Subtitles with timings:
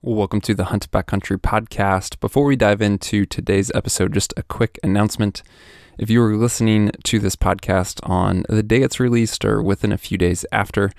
[0.00, 2.20] Welcome to the Hunt Backcountry podcast.
[2.20, 5.42] Before we dive into today's episode, just a quick announcement.
[5.98, 9.98] If you are listening to this podcast on the day it's released or within a
[9.98, 10.92] few days after,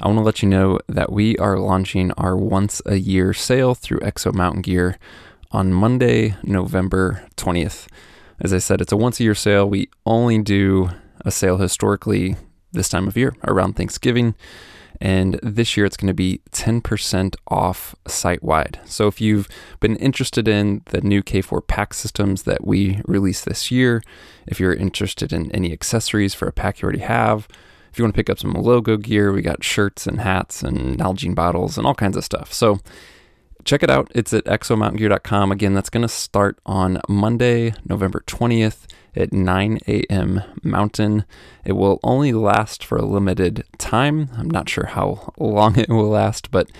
[0.00, 3.74] I want to let you know that we are launching our once a year sale
[3.74, 4.96] through Exo Mountain Gear
[5.50, 7.88] on Monday, November 20th.
[8.40, 9.68] As I said, it's a once a year sale.
[9.68, 10.90] We only do
[11.24, 12.36] a sale historically
[12.70, 14.36] this time of year around Thanksgiving.
[15.00, 18.80] And this year it's going to be 10% off site wide.
[18.84, 19.48] So if you've
[19.80, 24.02] been interested in the new K4 pack systems that we released this year,
[24.46, 27.48] if you're interested in any accessories for a pack you already have,
[27.90, 30.98] if you want to pick up some logo gear, we got shirts and hats and
[30.98, 32.52] Nalgene bottles and all kinds of stuff.
[32.52, 32.80] So
[33.64, 34.10] check it out.
[34.14, 35.52] It's at exomountaingear.com.
[35.52, 40.42] Again, that's going to start on Monday, November 20th at 9 a.m.
[40.62, 41.24] Mountain.
[41.64, 44.30] It will only last for a limited time.
[44.36, 46.70] I'm not sure how long it will last, but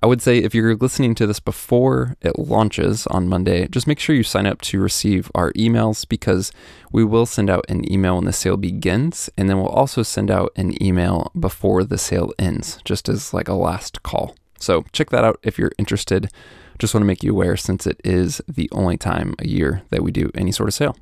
[0.00, 3.98] I would say if you're listening to this before it launches on Monday, just make
[3.98, 6.52] sure you sign up to receive our emails because
[6.92, 10.30] we will send out an email when the sale begins, and then we'll also send
[10.30, 14.36] out an email before the sale ends, just as like a last call.
[14.60, 16.30] So check that out if you're interested.
[16.78, 20.04] Just want to make you aware since it is the only time a year that
[20.04, 20.96] we do any sort of sale.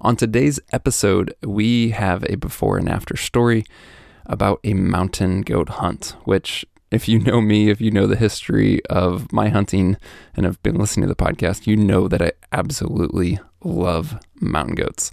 [0.00, 3.64] On today's episode, we have a before and after story
[4.26, 8.80] about a mountain goat hunt, which, if you know me, if you know the history
[8.86, 9.96] of my hunting
[10.36, 15.10] and have been listening to the podcast, you know that I absolutely love mountain goats.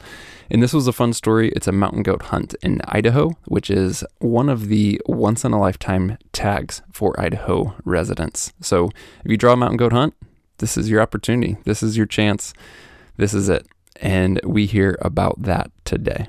[0.52, 1.50] And this was a fun story.
[1.56, 5.60] It's a mountain goat hunt in Idaho, which is one of the once in a
[5.60, 8.54] lifetime tags for Idaho residents.
[8.62, 8.92] So
[9.24, 10.14] if you draw a mountain goat hunt,
[10.60, 11.58] this is your opportunity.
[11.64, 12.54] This is your chance.
[13.18, 13.66] This is it
[13.98, 16.28] and we hear about that today.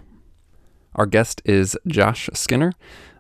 [0.95, 2.73] Our guest is Josh Skinner.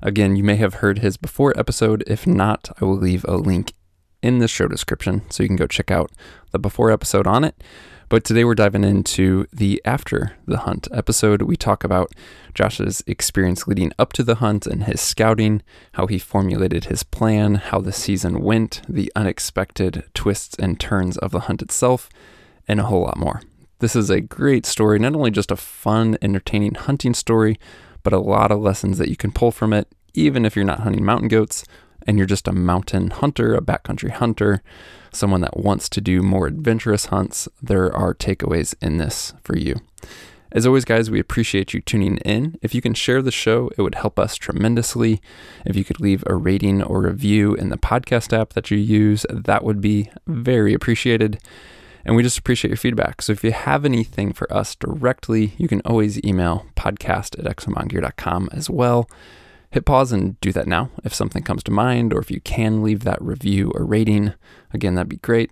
[0.02, 2.02] Again, you may have heard his before episode.
[2.06, 3.74] If not, I will leave a link
[4.22, 6.10] in the show description so you can go check out
[6.52, 7.62] the before episode on it.
[8.08, 11.42] But today we're diving into the after the hunt episode.
[11.42, 12.12] We talk about
[12.54, 15.60] Josh's experience leading up to the hunt and his scouting,
[15.94, 21.32] how he formulated his plan, how the season went, the unexpected twists and turns of
[21.32, 22.08] the hunt itself,
[22.68, 23.42] and a whole lot more.
[23.78, 27.58] This is a great story, not only just a fun, entertaining hunting story,
[28.02, 30.80] but a lot of lessons that you can pull from it, even if you're not
[30.80, 31.62] hunting mountain goats
[32.06, 34.62] and you're just a mountain hunter, a backcountry hunter,
[35.12, 37.48] someone that wants to do more adventurous hunts.
[37.60, 39.76] There are takeaways in this for you.
[40.52, 42.56] As always, guys, we appreciate you tuning in.
[42.62, 45.20] If you can share the show, it would help us tremendously.
[45.66, 49.26] If you could leave a rating or review in the podcast app that you use,
[49.28, 51.40] that would be very appreciated.
[52.06, 53.20] And we just appreciate your feedback.
[53.20, 58.50] So if you have anything for us directly, you can always email podcast at exomountaingear.com
[58.52, 59.10] as well.
[59.72, 62.80] Hit pause and do that now if something comes to mind, or if you can
[62.80, 64.34] leave that review or rating.
[64.72, 65.50] Again, that'd be great.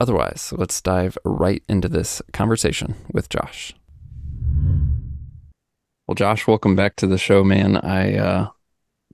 [0.00, 3.72] Otherwise, let's dive right into this conversation with Josh.
[6.08, 7.76] Well, Josh, welcome back to the show, man.
[7.76, 8.48] I uh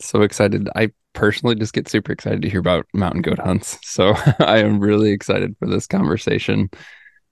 [0.07, 0.69] so excited.
[0.77, 3.79] I personally just get super excited to hear about mountain goat hunts.
[3.83, 6.71] So I am really excited for this conversation.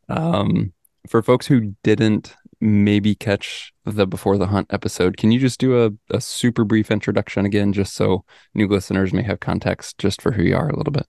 [0.08, 0.72] Um,
[1.08, 5.84] for folks who didn't maybe catch the before the hunt episode, can you just do
[5.84, 10.32] a, a super brief introduction again, just so new listeners may have context just for
[10.32, 11.06] who you are a little bit?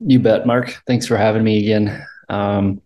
[0.00, 0.82] You bet, Mark.
[0.86, 2.04] Thanks for having me again.
[2.28, 2.80] Um,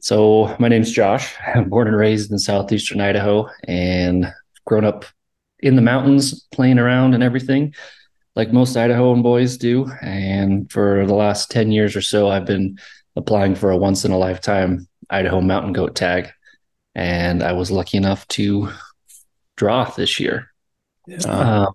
[0.00, 1.34] so my name's Josh.
[1.54, 4.32] I'm born and raised in southeastern Idaho and
[4.64, 5.04] grown up
[5.62, 7.74] in the mountains, playing around and everything
[8.34, 9.90] like most Idahoan boys do.
[10.00, 12.78] And for the last 10 years or so, I've been
[13.16, 16.30] applying for a once in a lifetime Idaho mountain goat tag.
[16.94, 18.70] And I was lucky enough to
[19.56, 20.52] draw this year.
[21.06, 21.18] Yeah.
[21.26, 21.66] Uh,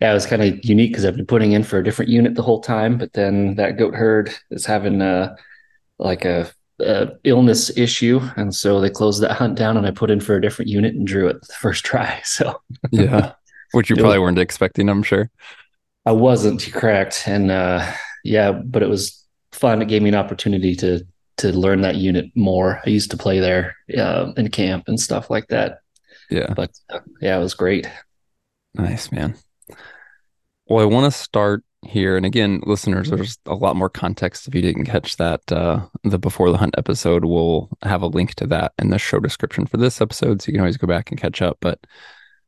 [0.00, 2.34] yeah, it was kind of unique because I've been putting in for a different unit
[2.34, 5.36] the whole time, but then that goat herd is having a
[5.98, 6.50] like a,
[6.82, 10.36] a illness issue, and so they closed that hunt down, and I put in for
[10.36, 12.20] a different unit and drew it the first try.
[12.24, 12.60] So
[12.90, 13.32] yeah,
[13.72, 15.30] which you probably weren't expecting, I'm sure.
[16.04, 17.90] I wasn't correct, and uh,
[18.24, 19.82] yeah, but it was fun.
[19.82, 21.06] It gave me an opportunity to
[21.38, 22.80] to learn that unit more.
[22.84, 25.78] I used to play there uh, in camp and stuff like that.
[26.30, 27.88] Yeah, but uh, yeah, it was great.
[28.74, 29.36] Nice man.
[30.66, 34.54] Well, I want to start here, and again, listeners, there's a lot more context if
[34.54, 35.50] you didn't catch that.
[35.50, 39.18] Uh, the before the hunt episode, we'll have a link to that in the show
[39.18, 41.58] description for this episode, so you can always go back and catch up.
[41.60, 41.80] But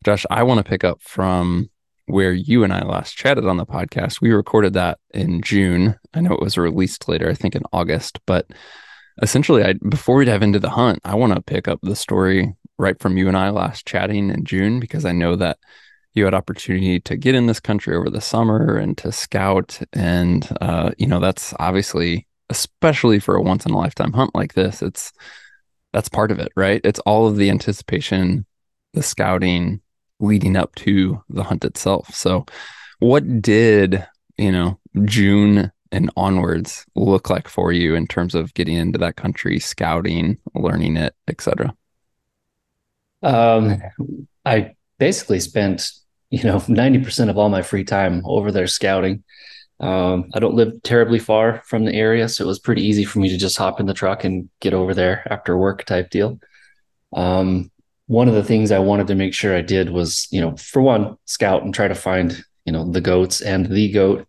[0.04, 1.70] Josh, I want to pick up from
[2.06, 4.20] where you and I last chatted on the podcast.
[4.20, 5.96] We recorded that in June.
[6.12, 8.46] I know it was released later, I think in August, but
[9.22, 12.54] essentially I before we dive into the hunt, I want to pick up the story
[12.78, 15.58] right from you and I last chatting in June because I know that
[16.14, 19.80] you had opportunity to get in this country over the summer and to scout.
[19.92, 24.54] And, uh, you know, that's obviously, especially for a once in a lifetime hunt like
[24.54, 25.12] this, it's,
[25.92, 26.80] that's part of it, right?
[26.84, 28.46] It's all of the anticipation,
[28.94, 29.80] the scouting
[30.20, 32.14] leading up to the hunt itself.
[32.14, 32.46] So,
[33.00, 34.06] what did,
[34.38, 39.16] you know, June and onwards look like for you in terms of getting into that
[39.16, 41.74] country, scouting, learning it, etc.?
[43.22, 43.82] Um,
[44.44, 45.90] I basically spent,
[46.30, 49.22] you know, 90% of all my free time over there scouting.
[49.80, 53.18] Um, I don't live terribly far from the area, so it was pretty easy for
[53.18, 56.38] me to just hop in the truck and get over there after work type deal.
[57.12, 57.70] Um,
[58.06, 60.82] one of the things I wanted to make sure I did was, you know, for
[60.82, 64.28] one, scout and try to find, you know, the goats and the goat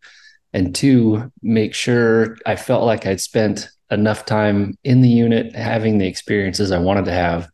[0.54, 5.98] and two, make sure I felt like I'd spent enough time in the unit having
[5.98, 7.50] the experiences I wanted to have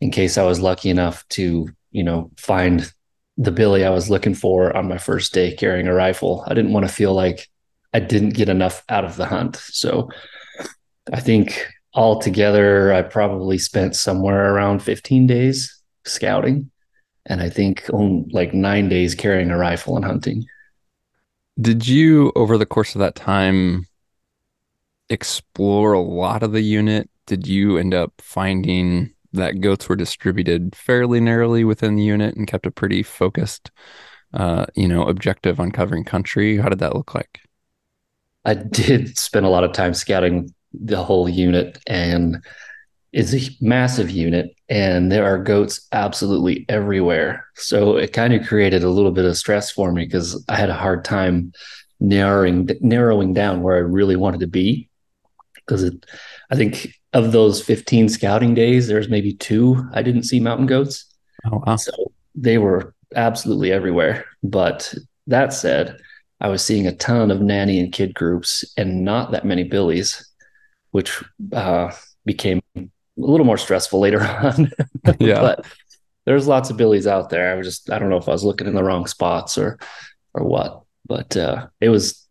[0.00, 2.90] in case I was lucky enough to, you know, find
[3.38, 6.44] the Billy I was looking for on my first day carrying a rifle.
[6.48, 7.48] I didn't want to feel like
[7.94, 9.56] I didn't get enough out of the hunt.
[9.56, 10.10] So
[11.12, 16.70] I think altogether, I probably spent somewhere around 15 days scouting.
[17.26, 20.44] And I think on like nine days carrying a rifle and hunting.
[21.60, 23.86] Did you, over the course of that time,
[25.10, 27.08] explore a lot of the unit?
[27.26, 32.46] Did you end up finding that goats were distributed fairly narrowly within the unit and
[32.46, 33.70] kept a pretty focused,
[34.34, 36.58] uh, you know, objective on covering country?
[36.58, 37.40] How did that look like?
[38.44, 42.42] I did spend a lot of time scouting the whole unit, and
[43.12, 47.46] it's a massive unit and there are goats absolutely everywhere.
[47.54, 50.68] So it kind of created a little bit of stress for me because I had
[50.68, 51.52] a hard time
[52.00, 54.88] narrowing narrowing down where I really wanted to be.
[55.54, 56.04] Because it
[56.50, 61.06] I think of those 15 scouting days, there's maybe two I didn't see mountain goats.
[61.46, 61.76] Oh wow.
[61.76, 61.92] So
[62.34, 64.24] they were absolutely everywhere.
[64.42, 64.94] But
[65.26, 65.98] that said,
[66.40, 70.30] I was seeing a ton of nanny and kid groups and not that many billies,
[70.90, 71.22] which
[71.52, 71.90] uh,
[72.24, 74.70] became a little more stressful later on.
[75.18, 75.40] yeah.
[75.40, 75.66] but
[76.26, 77.52] there's lots of billies out there.
[77.52, 79.78] I was just I don't know if I was looking in the wrong spots or
[80.34, 82.26] or what, but uh, it was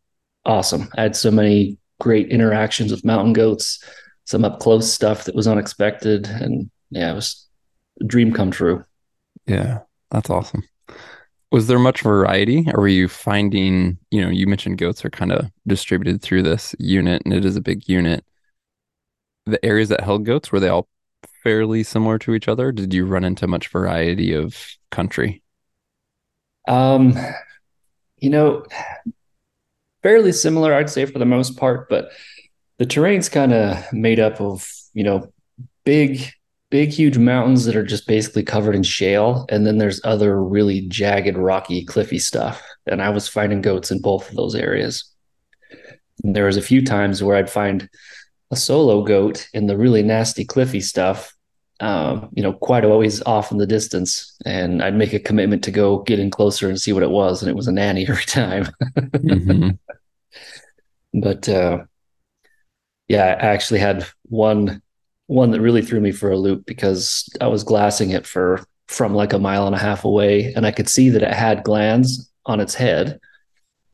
[0.45, 0.87] awesome.
[0.95, 3.83] I had so many great interactions with mountain goats,
[4.27, 7.47] some up close stuff that was unexpected, and yeah, it was
[7.99, 8.83] a dream come true.
[9.47, 9.79] Yeah,
[10.11, 10.63] that's awesome.
[11.51, 13.97] Was there much variety, or were you finding?
[14.11, 17.55] You know, you mentioned goats are kind of distributed through this unit, and it is
[17.55, 18.23] a big unit
[19.47, 20.87] the areas that held goats were they all
[21.41, 22.71] fairly similar to each other?
[22.71, 24.55] Did you run into much variety of
[24.91, 25.41] country?
[26.67, 27.17] Um,
[28.17, 28.65] you know,
[30.03, 32.09] fairly similar, I'd say for the most part, but
[32.79, 35.31] the terrain's kind of made up of, you know,
[35.83, 36.29] big,
[36.69, 39.45] big, huge mountains that are just basically covered in shale.
[39.49, 42.63] And then there's other really jagged, rocky, cliffy stuff.
[42.85, 45.11] And I was finding goats in both of those areas.
[46.23, 47.89] And there was a few times where I'd find
[48.51, 51.33] a solo goat in the really nasty cliffy stuff
[51.79, 54.35] um, you know, quite always off in the distance.
[54.45, 57.41] And I'd make a commitment to go get in closer and see what it was.
[57.41, 58.67] And it was a nanny every time.
[58.95, 59.69] mm-hmm.
[61.21, 61.83] But uh,
[63.07, 64.81] yeah, I actually had one
[65.27, 69.13] one that really threw me for a loop because I was glassing it for from
[69.13, 72.31] like a mile and a half away, and I could see that it had glands
[72.45, 73.19] on its head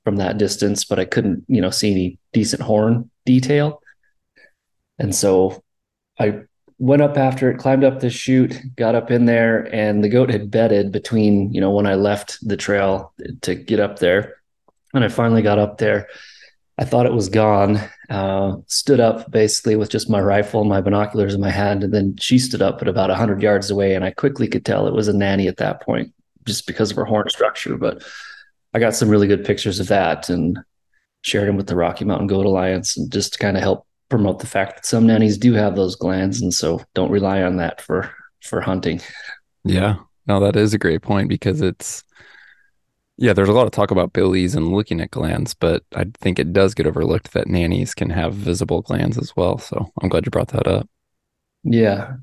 [0.04, 3.82] from that distance, but I couldn't, you know, see any decent horn detail.
[5.00, 5.64] And so
[6.20, 6.42] I
[6.78, 10.30] went up after it, climbed up the chute, got up in there, and the goat
[10.30, 14.36] had bedded between, you know, when I left the trail to get up there.
[14.94, 16.08] And I finally got up there.
[16.78, 17.80] I thought it was gone.
[18.10, 21.84] Uh, stood up basically with just my rifle my binoculars in my hand.
[21.84, 23.96] And then she stood up at about 100 yards away.
[23.96, 26.14] And I quickly could tell it was a nanny at that point
[26.46, 27.78] just because of her horn structure.
[27.78, 28.04] But
[28.74, 30.58] I got some really good pictures of that and
[31.22, 34.40] shared them with the Rocky Mountain Goat Alliance and just to kind of help promote
[34.40, 37.82] the fact that some nannies do have those glands and so don't rely on that
[37.82, 38.12] for
[38.42, 39.02] for hunting
[39.64, 39.96] yeah
[40.28, 42.04] no that is a great point because it's
[43.24, 46.38] yeah there's a lot of talk about billies and looking at glands but i think
[46.38, 50.26] it does get overlooked that nannies can have visible glands as well so i'm glad
[50.26, 50.88] you brought that up
[51.64, 52.16] yeah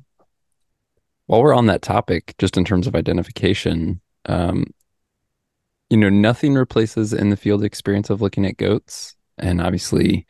[1.26, 4.64] while we're on that topic just in terms of identification um,
[5.88, 10.26] you know nothing replaces in the field experience of looking at goats and obviously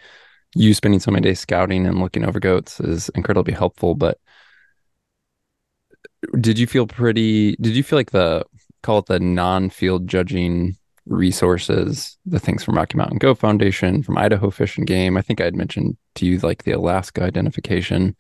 [0.55, 3.95] you spending so many days scouting and looking over goats is incredibly helpful.
[3.95, 4.19] But
[6.41, 7.57] did you feel pretty?
[7.57, 8.45] Did you feel like the
[8.83, 14.51] call it the non-field judging resources, the things from Rocky Mountain Goat Foundation, from Idaho
[14.51, 15.17] Fish and Game?
[15.17, 18.17] I think I had mentioned to you like the Alaska identification.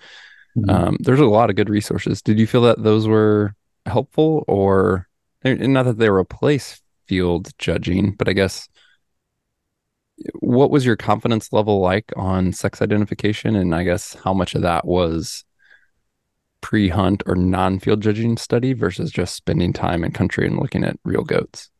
[0.56, 0.70] Mm-hmm.
[0.70, 2.22] Um, there's a lot of good resources.
[2.22, 3.54] Did you feel that those were
[3.86, 5.08] helpful, or
[5.44, 8.68] not that they replace field judging, but I guess
[10.40, 13.56] what was your confidence level like on sex identification?
[13.56, 15.44] And I guess how much of that was
[16.60, 20.84] pre hunt or non field judging study versus just spending time in country and looking
[20.84, 21.70] at real goats?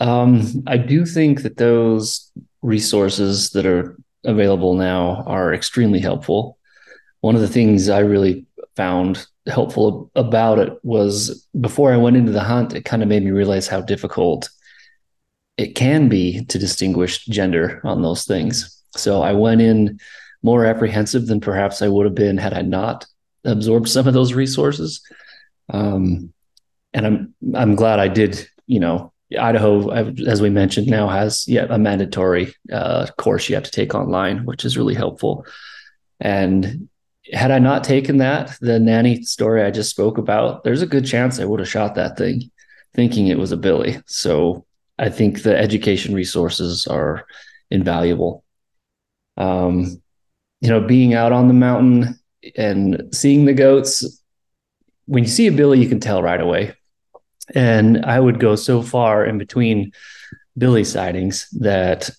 [0.00, 2.30] Um, I do think that those
[2.62, 6.58] resources that are available now are extremely helpful.
[7.20, 12.32] One of the things I really found helpful about it was before I went into
[12.32, 14.50] the hunt, it kind of made me realize how difficult
[15.56, 18.82] it can be to distinguish gender on those things.
[18.96, 19.98] So I went in
[20.42, 23.06] more apprehensive than perhaps I would have been had I not
[23.44, 25.02] absorbed some of those resources.
[25.70, 26.32] Um,
[26.92, 28.48] and I'm I'm glad I did.
[28.66, 33.64] You know, Idaho, as we mentioned, now has yet a mandatory uh, course you have
[33.64, 35.46] to take online, which is really helpful.
[36.20, 36.88] And
[37.32, 41.06] had I not taken that, the nanny story I just spoke about, there's a good
[41.06, 42.50] chance I would have shot that thing
[42.94, 43.98] thinking it was a Billy.
[44.06, 44.64] So
[44.98, 47.26] I think the education resources are
[47.70, 48.44] invaluable.
[49.36, 50.02] Um,
[50.60, 52.17] you know, being out on the mountain
[52.56, 54.22] and seeing the goats,
[55.06, 56.74] when you see a Billy, you can tell right away.
[57.54, 59.92] And I would go so far in between
[60.56, 62.10] Billy sightings that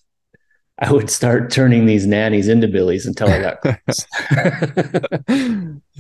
[0.80, 4.06] I would start turning these nannies into Billies until I got close.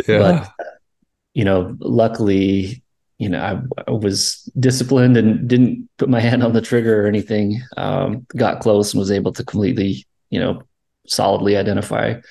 [0.07, 0.19] yeah.
[0.19, 0.51] But,
[1.33, 2.81] you know, luckily,
[3.17, 7.07] you know, I, I, was disciplined and didn't put my hand on the trigger or
[7.07, 7.61] anything.
[7.75, 10.63] Um, got close and was able to completely, you know,
[11.05, 12.21] solidly identify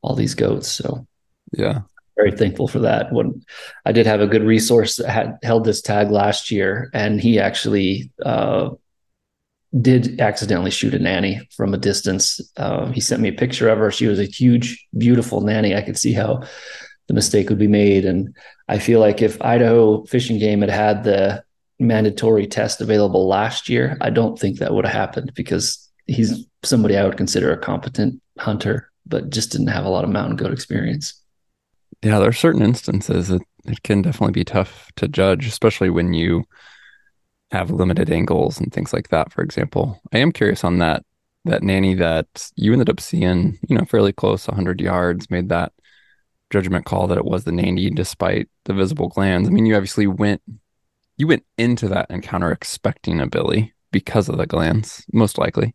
[0.00, 0.68] all these goats.
[0.68, 1.06] So,
[1.52, 1.82] yeah,
[2.16, 3.12] very thankful for that.
[3.12, 3.42] When
[3.84, 7.38] I did have a good resource that had held this tag last year, and he
[7.38, 8.70] actually uh,
[9.80, 12.40] did accidentally shoot a nanny from a distance.
[12.56, 13.90] Uh, he sent me a picture of her.
[13.90, 15.74] She was a huge, beautiful nanny.
[15.74, 16.42] I could see how
[17.08, 18.04] the mistake would be made.
[18.04, 18.36] And
[18.68, 21.42] I feel like if Idaho Fish and Game had had the
[21.78, 26.96] mandatory test available last year, I don't think that would have happened because he's somebody
[26.96, 30.52] I would consider a competent hunter, but just didn't have a lot of mountain goat
[30.52, 31.21] experience.
[32.02, 36.12] Yeah, there are certain instances that it can definitely be tough to judge, especially when
[36.14, 36.44] you
[37.50, 40.00] have limited angles and things like that, for example.
[40.12, 41.04] I am curious on that
[41.44, 45.72] that nanny that you ended up seeing, you know, fairly close, 100 yards, made that
[46.50, 49.48] judgment call that it was the nanny despite the visible glands.
[49.48, 50.42] I mean, you obviously went
[51.18, 55.74] you went into that encounter expecting a Billy because of the glands, most likely.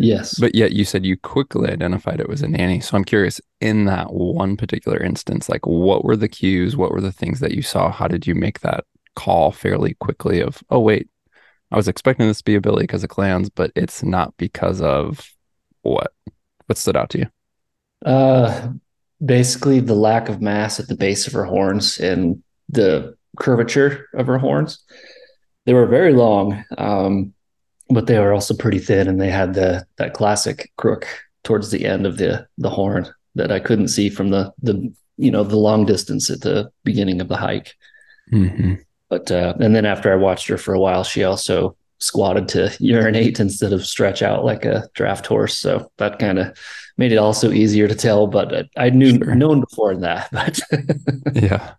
[0.00, 0.38] Yes.
[0.38, 2.80] But yet you said you quickly identified it was a nanny.
[2.80, 6.74] So I'm curious in that one particular instance, like what were the cues?
[6.74, 7.90] What were the things that you saw?
[7.90, 11.08] How did you make that call fairly quickly of, oh, wait,
[11.70, 14.80] I was expecting this to be a Billy because of glands, but it's not because
[14.80, 15.30] of
[15.82, 16.12] what?
[16.66, 17.26] What stood out to you?
[18.04, 18.68] Uh,
[19.22, 24.26] basically the lack of mass at the base of her horns and the curvature of
[24.28, 24.82] her horns.
[25.66, 27.34] They were very long, um,
[27.90, 31.06] but they were also pretty thin, and they had the that classic crook
[31.42, 35.30] towards the end of the the horn that I couldn't see from the the you
[35.30, 37.74] know the long distance at the beginning of the hike.
[38.32, 38.74] Mm-hmm.
[39.08, 42.74] But uh, and then after I watched her for a while, she also squatted to
[42.80, 45.56] urinate instead of stretch out like a draft horse.
[45.58, 46.56] So that kind of
[46.96, 48.26] made it also easier to tell.
[48.26, 49.34] But I knew sure.
[49.34, 50.30] known before that.
[50.32, 50.60] But
[51.34, 51.74] yeah,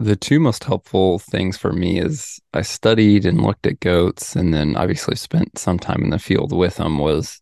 [0.00, 4.52] the two most helpful things for me is I studied and looked at goats, and
[4.52, 6.98] then obviously spent some time in the field with them.
[6.98, 7.40] Was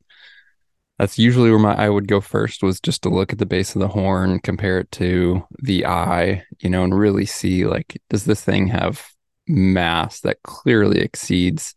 [0.98, 3.74] that's usually where my I would go first was just to look at the base
[3.74, 8.24] of the horn, compare it to the eye, you know, and really see like does
[8.24, 9.04] this thing have
[9.48, 11.74] mass that clearly exceeds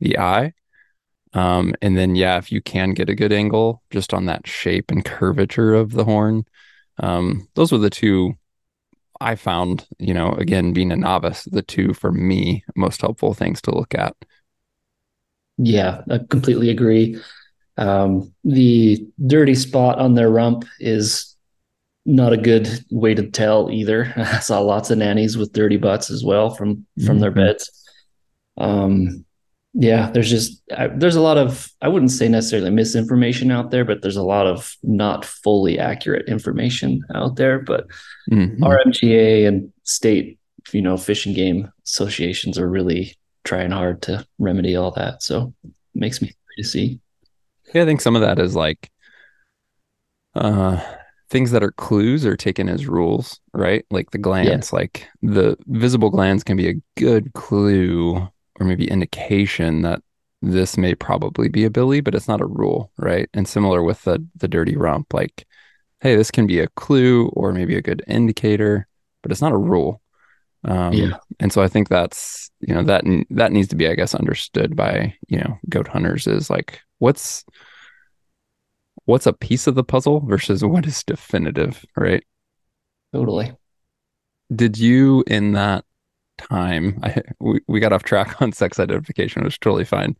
[0.00, 0.52] the eye.
[1.34, 4.90] Um, and then, yeah, if you can get a good angle just on that shape
[4.90, 6.44] and curvature of the horn,
[6.98, 8.34] um, those were the two
[9.22, 13.60] I found, you know, again, being a novice, the two for me most helpful things
[13.62, 14.14] to look at.
[15.58, 17.20] Yeah, I completely agree.
[17.76, 21.36] Um, the dirty spot on their rump is
[22.04, 24.12] not a good way to tell either.
[24.16, 27.18] I saw lots of nannies with dirty butts as well from from mm-hmm.
[27.20, 27.70] their beds.
[28.58, 29.24] Um,
[29.74, 33.84] yeah, there's just I, there's a lot of I wouldn't say necessarily misinformation out there,
[33.84, 37.58] but there's a lot of not fully accurate information out there.
[37.58, 37.86] But
[38.30, 38.62] mm-hmm.
[38.62, 40.38] RMGA and state,
[40.72, 45.22] you know, fish and game associations are really trying hard to remedy all that.
[45.22, 47.00] So it makes me happy to see.
[47.74, 48.90] Yeah, I think some of that is like
[50.34, 50.82] uh
[51.30, 53.86] things that are clues are taken as rules, right?
[53.90, 54.78] Like the glands, yeah.
[54.78, 58.28] like the visible glands can be a good clue
[58.60, 60.02] or maybe indication that
[60.42, 63.28] this may probably be a Billy, but it's not a rule, right?
[63.32, 65.46] And similar with the the dirty rump, like,
[66.00, 68.88] hey, this can be a clue or maybe a good indicator,
[69.22, 70.02] but it's not a rule.
[70.64, 71.16] Um, yeah.
[71.40, 74.76] And so I think that's you know that that needs to be I guess understood
[74.76, 77.44] by you know goat hunters is like what's
[79.04, 82.24] what's a piece of the puzzle versus what is definitive, right?
[83.12, 83.52] Totally.
[84.54, 85.84] Did you in that
[86.38, 90.16] time I, we, we got off track on sex identification, which is totally fine.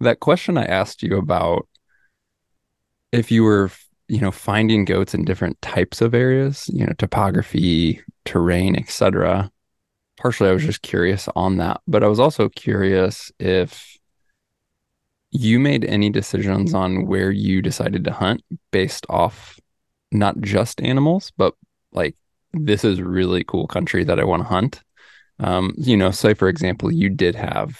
[0.00, 1.68] That question I asked you about
[3.12, 3.70] if you were
[4.08, 9.50] you know finding goats in different types of areas you know topography terrain etc
[10.16, 13.96] partially i was just curious on that but i was also curious if
[15.30, 19.60] you made any decisions on where you decided to hunt based off
[20.10, 21.54] not just animals but
[21.92, 22.16] like
[22.54, 24.82] this is really cool country that i want to hunt
[25.40, 27.78] um, you know say for example you did have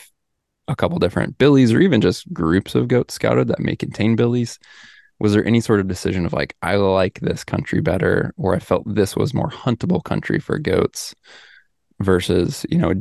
[0.69, 4.59] a couple different billies or even just groups of goats scouted that may contain billies.
[5.19, 8.61] Was there any sort of decision of like i like this country better or i
[8.61, 11.15] felt this was more huntable country for goats
[12.01, 12.95] versus you know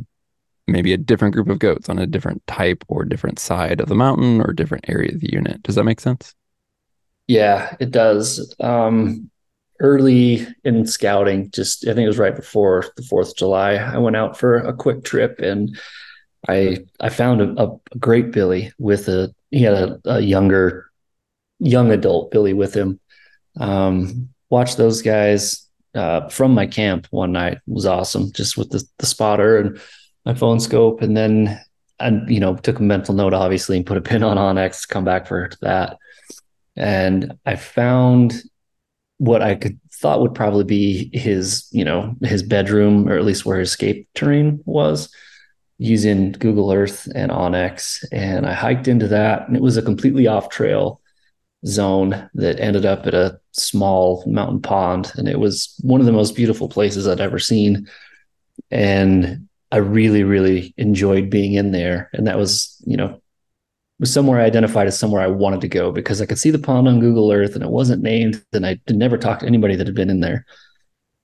[0.66, 3.94] maybe a different group of goats on a different type or different side of the
[3.94, 5.62] mountain or different area of the unit?
[5.62, 6.34] Does that make sense?
[7.26, 8.54] Yeah it does.
[8.60, 9.30] Um
[9.80, 13.96] early in scouting just i think it was right before the fourth of july i
[13.98, 15.78] went out for a quick trip and
[16.48, 20.88] i i found a, a great billy with a he had a, a younger
[21.58, 23.00] young adult Billy with him.
[23.58, 27.54] Um, watched those guys uh, from my camp one night.
[27.54, 29.80] It was awesome, just with the, the spotter and
[30.24, 31.02] my phone scope.
[31.02, 31.60] And then
[31.98, 35.04] I, you know, took a mental note, obviously, and put a pin on onX, come
[35.04, 35.98] back for that.
[36.76, 38.42] And I found
[39.18, 43.44] what I could thought would probably be his, you know, his bedroom, or at least
[43.44, 45.12] where his escape terrain was
[45.78, 48.04] using Google Earth and onX.
[48.12, 51.00] And I hiked into that and it was a completely off trail
[51.66, 55.12] zone that ended up at a small mountain pond.
[55.16, 57.88] And it was one of the most beautiful places I'd ever seen.
[58.70, 62.10] And I really, really enjoyed being in there.
[62.12, 63.20] And that was, you know,
[63.98, 66.58] was somewhere I identified as somewhere I wanted to go because I could see the
[66.58, 68.44] pond on Google Earth and it wasn't named.
[68.52, 70.46] And I never talked to anybody that had been in there.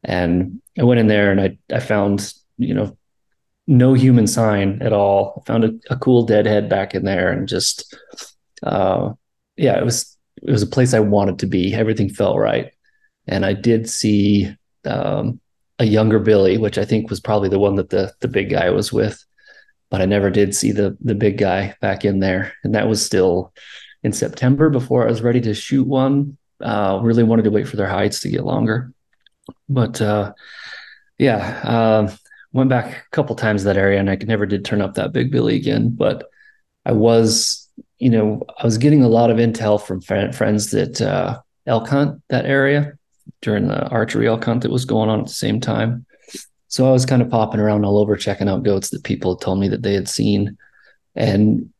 [0.02, 2.96] And I went in there and I, I found, you know,
[3.66, 5.42] no human sign at all.
[5.42, 7.96] I found a, a cool deadhead back in there and just,
[8.62, 9.12] uh,
[9.56, 11.74] yeah, it was it was a place I wanted to be.
[11.74, 12.72] Everything felt right,
[13.26, 15.40] and I did see um,
[15.78, 18.70] a younger Billy, which I think was probably the one that the the big guy
[18.70, 19.24] was with,
[19.94, 23.06] but I never did see the the big guy back in there, and that was
[23.06, 23.54] still
[24.02, 26.36] in September before I was ready to shoot one.
[26.60, 28.92] Uh, really wanted to wait for their hides to get longer,
[29.68, 30.32] but uh,
[31.16, 32.12] yeah, uh,
[32.52, 35.30] went back a couple times that area, and I never did turn up that big
[35.30, 36.28] Billy again, but
[36.84, 41.38] I was you know, I was getting a lot of intel from friends that uh,
[41.68, 42.94] elk hunt that area
[43.42, 46.04] during the archery elk hunt that was going on at the same time.
[46.74, 49.60] So I was kind of popping around all over checking out goats that people told
[49.60, 50.58] me that they had seen
[51.14, 51.72] and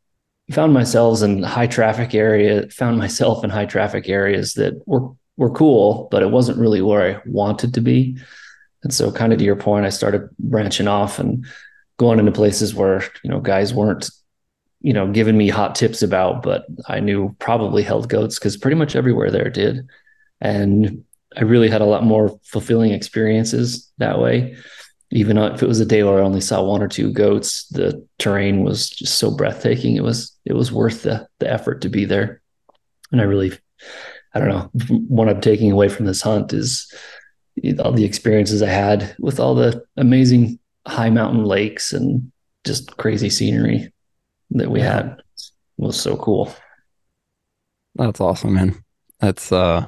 [0.52, 5.50] found myself in high traffic area, found myself in high traffic areas that were were
[5.50, 8.16] cool, but it wasn't really where I wanted to be.
[8.84, 11.44] And so kind of to your point, I started branching off and
[11.96, 14.08] going into places where, you know, guys weren't
[14.80, 18.76] you know, given me hot tips about, but I knew probably held goats because pretty
[18.76, 19.88] much everywhere there did.
[20.40, 21.02] And
[21.36, 24.56] I really had a lot more fulfilling experiences that way.
[25.14, 28.04] Even if it was a day where I only saw one or two goats, the
[28.18, 29.96] terrain was just so breathtaking.
[29.96, 32.42] It was it was worth the the effort to be there.
[33.12, 33.52] And I really,
[34.34, 34.70] I don't know,
[35.08, 36.92] what I'm taking away from this hunt is
[37.78, 42.32] all the experiences I had with all the amazing high mountain lakes and
[42.64, 43.92] just crazy scenery
[44.50, 45.16] that we had
[45.76, 46.52] was so cool.
[47.94, 48.84] That's awesome, man.
[49.20, 49.86] That's uh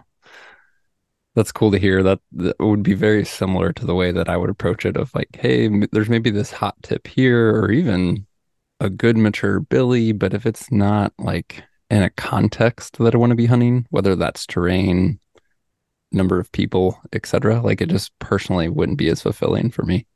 [1.36, 2.02] that's cool to hear.
[2.02, 5.14] That, that would be very similar to the way that I would approach it of
[5.14, 8.26] like, hey, there's maybe this hot tip here or even
[8.80, 13.30] a good mature billy, but if it's not like in a context that I want
[13.30, 15.20] to be hunting, whether that's terrain,
[16.10, 20.06] number of people, etc., like it just personally wouldn't be as fulfilling for me.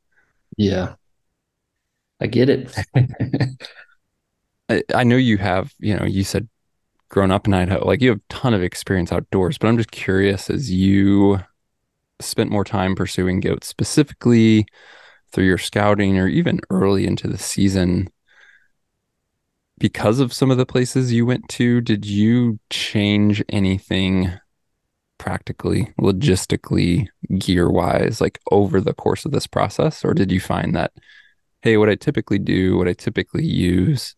[0.57, 0.95] Yeah.
[2.19, 2.75] I get it.
[4.69, 6.49] I, I know you have, you know, you said
[7.11, 9.91] grown up in Idaho, like you have a ton of experience outdoors, but I'm just
[9.91, 11.39] curious as you
[12.21, 14.65] spent more time pursuing goats specifically
[15.31, 18.09] through your scouting or even early into the season
[19.77, 24.31] because of some of the places you went to did you change anything
[25.17, 27.07] practically logistically
[27.39, 30.05] gear wise like over the course of this process?
[30.05, 30.91] Or did you find that
[31.61, 34.15] hey what i typically do what i typically use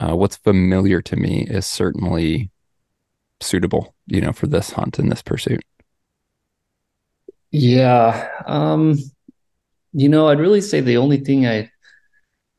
[0.00, 2.50] uh, what's familiar to me is certainly
[3.40, 5.62] suitable, you know, for this hunt and this pursuit.
[7.50, 8.28] Yeah.
[8.46, 8.98] Um,
[9.92, 11.70] you know, I'd really say the only thing I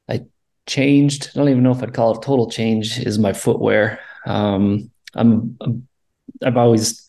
[0.08, 0.26] I
[0.66, 4.00] changed, I don't even know if I'd call it total change, is my footwear.
[4.26, 5.88] Um, I'm, I'm
[6.44, 7.08] I've always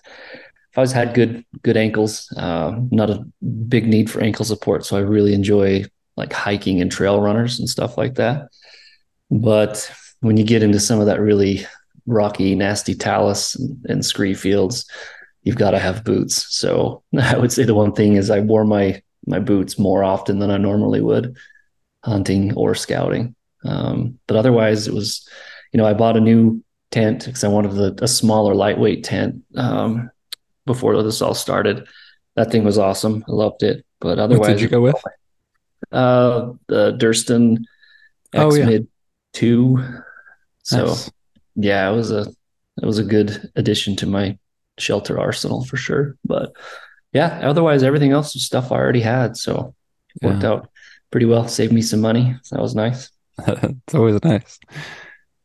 [0.72, 2.32] I've always had good good ankles.
[2.36, 3.24] Uh, not a
[3.68, 5.84] big need for ankle support, so I really enjoy
[6.16, 8.48] like hiking and trail runners and stuff like that.
[9.30, 11.66] But when you get into some of that really
[12.06, 14.86] rocky, nasty talus and, and scree fields,
[15.42, 16.54] you've got to have boots.
[16.54, 20.38] So I would say the one thing is I wore my my boots more often
[20.38, 21.36] than I normally would
[22.02, 23.34] hunting or scouting.
[23.64, 25.28] Um, but otherwise, it was,
[25.72, 29.42] you know, I bought a new tent because I wanted a, a smaller, lightweight tent
[29.56, 30.10] um,
[30.64, 31.86] before this all started.
[32.36, 33.24] That thing was awesome.
[33.28, 33.84] I loved it.
[34.00, 34.96] But otherwise, what did you go with?
[35.92, 37.58] Uh, the Durston
[38.32, 38.64] X Oh, yeah.
[38.64, 38.88] Mid
[39.32, 39.84] Two.
[40.62, 41.10] So Nice.
[41.56, 42.20] yeah, it was a
[42.82, 44.38] it was a good addition to my
[44.78, 46.16] shelter arsenal for sure.
[46.24, 46.52] But
[47.12, 49.36] yeah, otherwise everything else was stuff I already had.
[49.36, 49.74] So
[50.14, 50.50] it worked Yeah.
[50.50, 50.70] out
[51.10, 51.48] pretty well.
[51.48, 52.36] Saved me some money.
[52.42, 53.10] So that was nice.
[53.46, 54.58] it's always nice.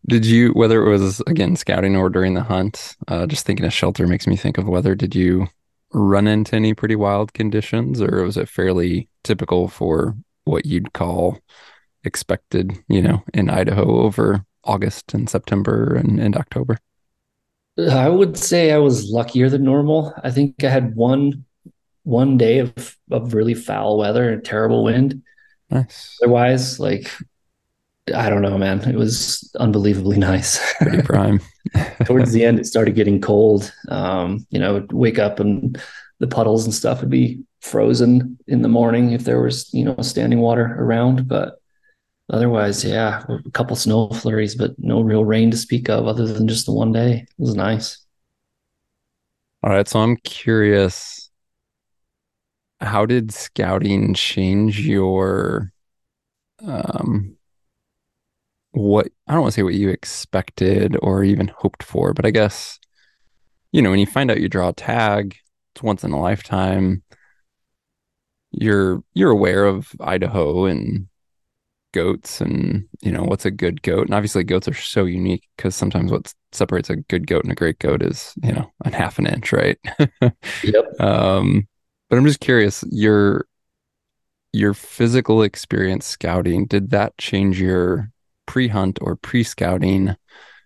[0.07, 3.73] Did you, whether it was again scouting or during the hunt, uh, just thinking of
[3.73, 4.93] shelter makes me think of weather.
[4.93, 5.47] Did you
[5.93, 11.39] run into any pretty wild conditions, or was it fairly typical for what you'd call
[12.03, 16.77] expected, you know, in Idaho over August and September and, and October?
[17.77, 20.13] I would say I was luckier than normal.
[20.23, 21.45] I think I had one
[22.03, 25.23] one day of of really foul weather and terrible wind.
[25.69, 26.17] Nice.
[26.21, 27.11] Otherwise, like
[28.13, 28.81] I don't know, man.
[28.87, 30.75] It was unbelievably nice.
[30.77, 31.41] Pretty prime.
[32.05, 33.73] Towards the end, it started getting cold.
[33.89, 35.81] Um, you know, wake up and
[36.19, 39.97] the puddles and stuff would be frozen in the morning if there was, you know,
[40.01, 41.27] standing water around.
[41.27, 41.59] But
[42.29, 46.47] otherwise, yeah, a couple snow flurries, but no real rain to speak of other than
[46.47, 47.25] just the one day.
[47.27, 48.05] It was nice.
[49.63, 51.31] All right, so I'm curious,
[52.79, 55.71] how did scouting change your
[56.65, 57.35] um
[58.71, 62.31] what I don't want to say what you expected or even hoped for, but I
[62.31, 62.79] guess
[63.71, 65.35] you know, when you find out you draw a tag,
[65.73, 67.03] it's once in a lifetime.
[68.51, 71.07] You're you're aware of Idaho and
[71.95, 74.05] goats and you know what's a good goat.
[74.05, 77.55] And obviously goats are so unique because sometimes what separates a good goat and a
[77.55, 79.79] great goat is, you know, a half an inch, right?
[80.63, 80.99] Yep.
[80.99, 81.67] Um,
[82.09, 83.47] but I'm just curious, your
[84.51, 88.11] your physical experience scouting, did that change your
[88.45, 90.15] pre-hunt or pre-scouting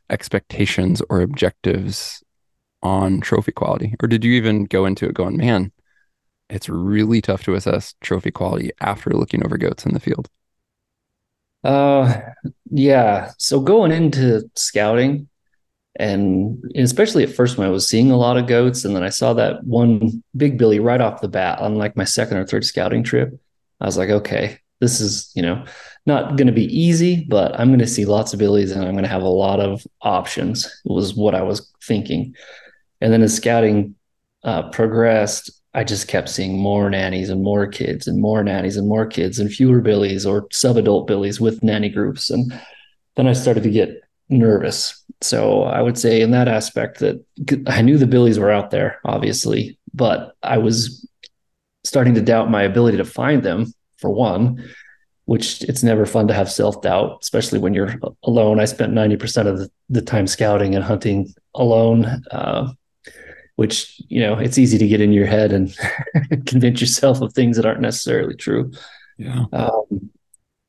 [0.09, 2.23] expectations or objectives
[2.83, 3.95] on trophy quality?
[4.01, 5.71] Or did you even go into it going, man,
[6.49, 10.29] it's really tough to assess trophy quality after looking over goats in the field?
[11.63, 12.19] Uh,
[12.71, 13.31] yeah.
[13.37, 15.27] So going into scouting,
[15.97, 19.09] and especially at first when I was seeing a lot of goats, and then I
[19.09, 22.65] saw that one big billy right off the bat on like my second or third
[22.65, 23.37] scouting trip,
[23.81, 25.65] I was like, okay, this is you know
[26.05, 28.93] not going to be easy, but I'm going to see lots of billies, and I'm
[28.93, 30.69] going to have a lot of options.
[30.85, 32.35] Was what I was thinking,
[33.01, 33.95] and then as scouting
[34.43, 38.87] uh, progressed, I just kept seeing more nannies and more kids and more nannies and
[38.87, 42.29] more kids and fewer billies or sub-adult billies with nanny groups.
[42.31, 42.51] And
[43.15, 45.03] then I started to get nervous.
[45.21, 47.23] So I would say in that aspect that
[47.67, 51.07] I knew the billies were out there, obviously, but I was
[51.83, 54.63] starting to doubt my ability to find them for one,
[55.25, 58.59] which it's never fun to have self-doubt, especially when you're alone.
[58.59, 62.05] I spent 90% of the, time scouting and hunting alone.
[62.31, 62.71] Uh,
[63.59, 65.75] which you know it's easy to get in your head and
[66.45, 68.71] convince yourself of things that aren't necessarily true.
[69.17, 69.47] Yeah.
[69.51, 70.11] um,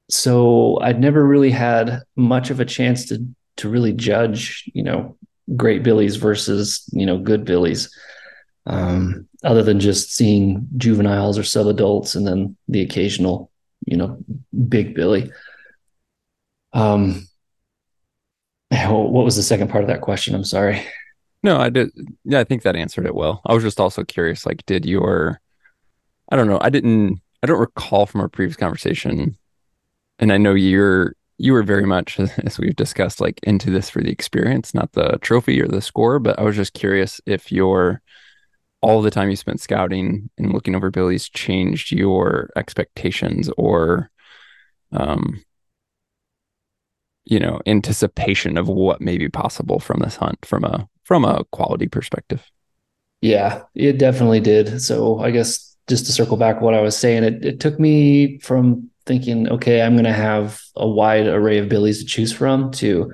[0.09, 3.25] so i'd never really had much of a chance to
[3.59, 5.17] to really judge you know
[5.57, 7.97] great billies versus you know good billies
[8.67, 13.53] um, other than just seeing juveniles or sub-adults and then the occasional
[13.87, 14.19] you know
[14.69, 15.31] big billy.
[16.73, 17.29] Um
[18.73, 20.35] what was the second part of that question?
[20.35, 20.85] I'm sorry
[21.43, 21.91] No, I did.
[22.25, 23.41] Yeah, I think that answered it well.
[23.47, 25.41] I was just also curious, like, did your,
[26.31, 29.39] I don't know, I didn't, I don't recall from our previous conversation,
[30.19, 34.03] and I know you're, you were very much, as we've discussed, like into this for
[34.03, 38.03] the experience, not the trophy or the score, but I was just curious if your,
[38.83, 44.11] all the time you spent scouting and looking over billies changed your expectations or,
[44.93, 45.43] um,
[47.25, 51.43] you know, anticipation of what may be possible from this hunt from a from a
[51.51, 52.49] quality perspective.
[53.21, 54.81] Yeah, it definitely did.
[54.81, 58.39] So I guess just to circle back what I was saying, it, it took me
[58.39, 62.71] from thinking, okay, I'm going to have a wide array of billies to choose from
[62.75, 63.13] to,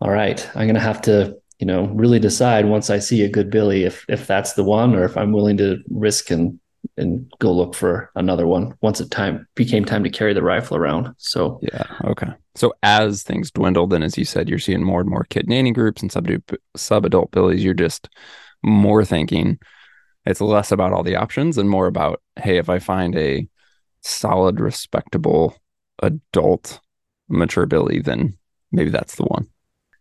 [0.00, 3.28] all right, I'm going to have to, you know, really decide once I see a
[3.28, 6.60] good billy if if that's the one or if I'm willing to risk and
[6.96, 10.76] and go look for another one once it time became time to carry the rifle
[10.76, 11.12] around.
[11.18, 12.28] So yeah, okay.
[12.56, 15.72] So as things dwindled, and as you said, you're seeing more and more kid nanny
[15.72, 16.28] groups and sub
[16.74, 17.62] sub adult billies.
[17.62, 18.08] You're just
[18.62, 19.58] more thinking
[20.24, 23.46] it's less about all the options and more about hey, if I find a
[24.02, 25.56] solid, respectable
[26.02, 26.80] adult
[27.28, 28.36] mature billy, then
[28.72, 29.48] maybe that's the one.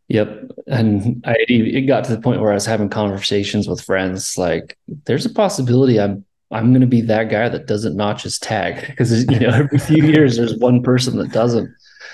[0.07, 0.51] Yep.
[0.67, 4.77] And I it got to the point where I was having conversations with friends like
[5.05, 8.85] there's a possibility I'm I'm going to be that guy that doesn't notch his tag
[8.87, 11.69] because you know every few years there's one person that doesn't.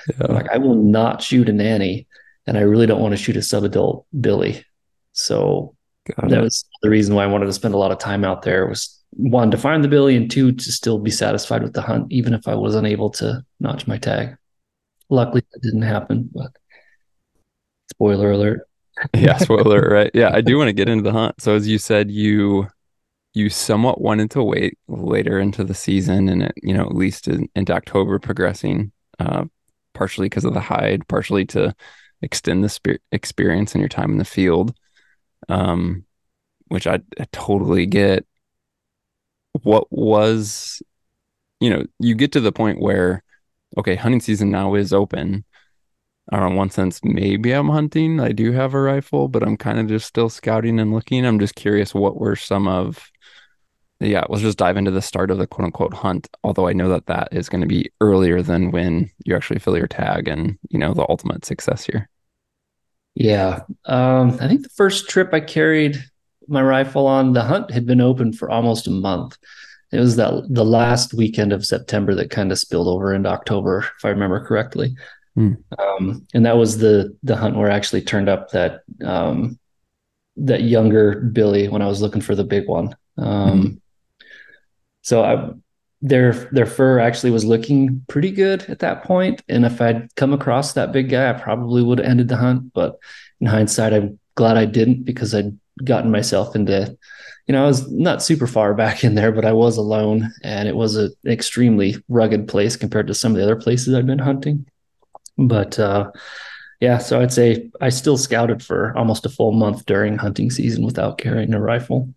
[0.10, 0.28] Yeah.
[0.28, 2.08] Like I will not shoot a nanny
[2.48, 4.66] and I really don't want to shoot a sub-adult billy.
[5.14, 5.76] So
[6.16, 6.42] Got that it.
[6.42, 9.00] was the reason why I wanted to spend a lot of time out there was
[9.12, 12.34] one to find the billy and two to still be satisfied with the hunt even
[12.34, 14.38] if I was unable to notch my tag.
[15.10, 16.52] Luckily that didn't happen, but
[17.92, 18.62] Spoiler alert.
[19.14, 20.12] yeah, spoiler, alert, right?
[20.14, 21.42] Yeah, I do want to get into the hunt.
[21.42, 22.68] So as you said, you
[23.34, 27.28] you somewhat wanted to wait later into the season and it, you know, at least
[27.28, 29.46] in, into October progressing, uh,
[29.93, 31.75] partially because of the hide, partially to
[32.21, 34.75] extend the spe- experience and your time in the field.
[35.49, 36.06] Um,
[36.67, 38.25] which I, I totally get.
[39.63, 40.82] What was,
[41.60, 43.23] you know, you get to the point where,
[43.77, 45.43] okay, hunting season now is open
[46.32, 48.19] I don't know, one sense, maybe I'm hunting.
[48.19, 51.25] I do have a rifle, but I'm kind of just still scouting and looking.
[51.25, 53.11] I'm just curious what were some of,
[54.02, 56.28] yeah, let's just dive into the start of the quote unquote hunt.
[56.44, 59.78] Although I know that that is going to be earlier than when you actually fill
[59.78, 62.10] your tag and, you know, the ultimate success here.
[63.16, 63.62] Yeah.
[63.86, 66.04] Um, I think the first trip I carried
[66.48, 69.38] my rifle on, the hunt had been open for almost a month.
[69.92, 73.86] It was that the last weekend of September that kind of spilled over into October,
[73.98, 74.96] if I remember correctly.
[75.38, 75.62] Mm.
[75.78, 79.60] Um, and that was the the hunt where I actually turned up that um,
[80.38, 82.96] that younger Billy when I was looking for the big one.
[83.18, 83.81] Um, mm.
[85.02, 85.50] So I,
[86.02, 90.34] their their fur actually was looking pretty good at that point, and if I'd come
[90.34, 92.74] across that big guy, I probably would have ended the hunt.
[92.74, 92.98] But
[93.40, 96.98] in hindsight, I'm glad I didn't because I'd gotten myself into
[97.48, 100.70] you know, I was not super far back in there, but I was alone and
[100.70, 104.20] it was an extremely rugged place compared to some of the other places I'd been
[104.20, 104.68] hunting.
[105.38, 106.12] But uh,
[106.80, 110.86] yeah, so I'd say I still scouted for almost a full month during hunting season
[110.86, 112.14] without carrying a rifle.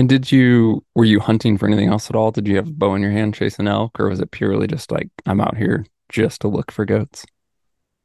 [0.00, 2.30] And did you were you hunting for anything else at all?
[2.30, 4.90] Did you have a bow in your hand chasing elk, or was it purely just
[4.90, 7.26] like I'm out here just to look for goats?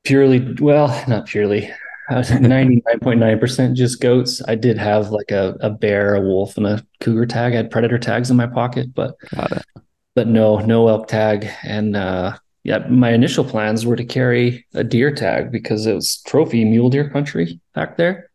[0.03, 1.71] Purely, well, not purely.
[2.09, 4.41] I was 99.9% just goats.
[4.45, 7.53] I did have like a, a bear, a wolf, and a cougar tag.
[7.53, 9.15] I had predator tags in my pocket, but
[10.15, 11.47] but no, no elk tag.
[11.63, 16.21] And uh, yeah, my initial plans were to carry a deer tag because it was
[16.23, 18.31] trophy mule deer country back there.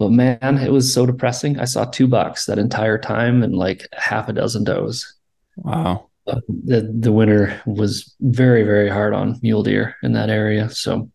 [0.00, 1.60] But man, it was so depressing.
[1.60, 5.14] I saw two bucks that entire time and like half a dozen does.
[5.58, 6.08] Wow.
[6.24, 10.70] But the the winter was very very hard on mule deer in that area.
[10.70, 11.10] So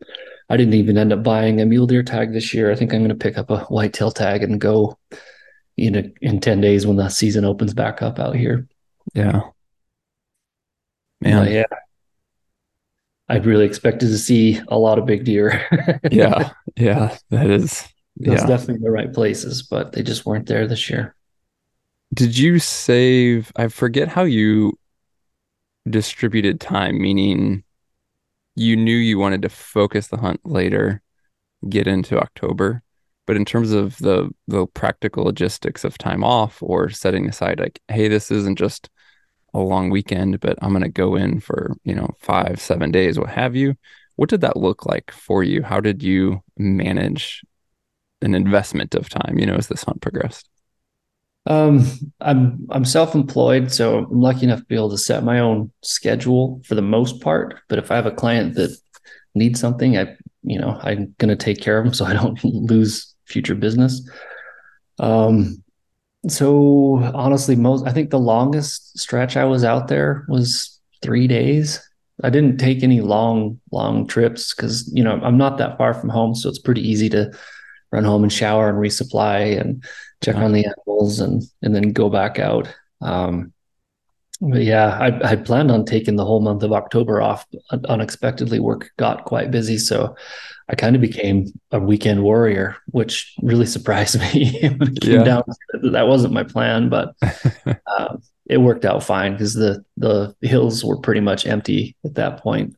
[0.51, 2.71] I didn't even end up buying a mule deer tag this year.
[2.71, 4.99] I think I'm going to pick up a whitetail tag and go
[5.77, 8.67] you know in 10 days when the season opens back up out here.
[9.15, 9.41] Yeah.
[11.21, 11.43] Man.
[11.43, 11.63] But yeah,
[13.29, 15.99] I really expected to see a lot of big deer.
[16.11, 17.87] yeah, yeah, that is.
[18.17, 18.47] That's yeah.
[18.47, 21.15] definitely the right places, but they just weren't there this year.
[22.13, 23.51] Did you save?
[23.55, 24.77] I forget how you
[25.89, 27.63] distributed time, meaning
[28.55, 31.01] you knew you wanted to focus the hunt later,
[31.67, 32.81] get into October,
[33.25, 37.81] but in terms of the the practical logistics of time off or setting aside, like,
[37.87, 38.89] hey, this isn't just
[39.53, 43.17] a long weekend, but I'm going to go in for, you know, five, seven days,
[43.17, 43.75] what have you.
[44.17, 45.63] What did that look like for you?
[45.63, 47.41] How did you manage
[48.21, 50.49] an investment of time, you know, as this hunt progressed?
[51.47, 51.85] Um,
[52.21, 56.61] I'm I'm self-employed, so I'm lucky enough to be able to set my own schedule
[56.65, 57.59] for the most part.
[57.69, 58.75] But if I have a client that
[59.35, 62.43] needs something, I you know I'm going to take care of them so I don't
[62.43, 64.09] lose future business.
[64.97, 65.63] Um,
[66.27, 71.79] so honestly, most I think the longest stretch I was out there was three days.
[72.23, 76.09] I didn't take any long, long trips because you know I'm not that far from
[76.09, 77.31] home, so it's pretty easy to
[77.91, 79.83] run home and shower and resupply and
[80.23, 82.73] check on the animals and and then go back out.
[83.01, 83.53] Um,
[84.41, 87.45] but yeah, I I planned on taking the whole month of October off.
[87.87, 90.15] Unexpectedly, work got quite busy, so
[90.67, 95.23] I kind of became a weekend warrior, which really surprised me when it came yeah.
[95.23, 95.43] down.
[95.91, 97.15] That wasn't my plan, but
[97.87, 102.41] uh, it worked out fine because the the hills were pretty much empty at that
[102.41, 102.75] point.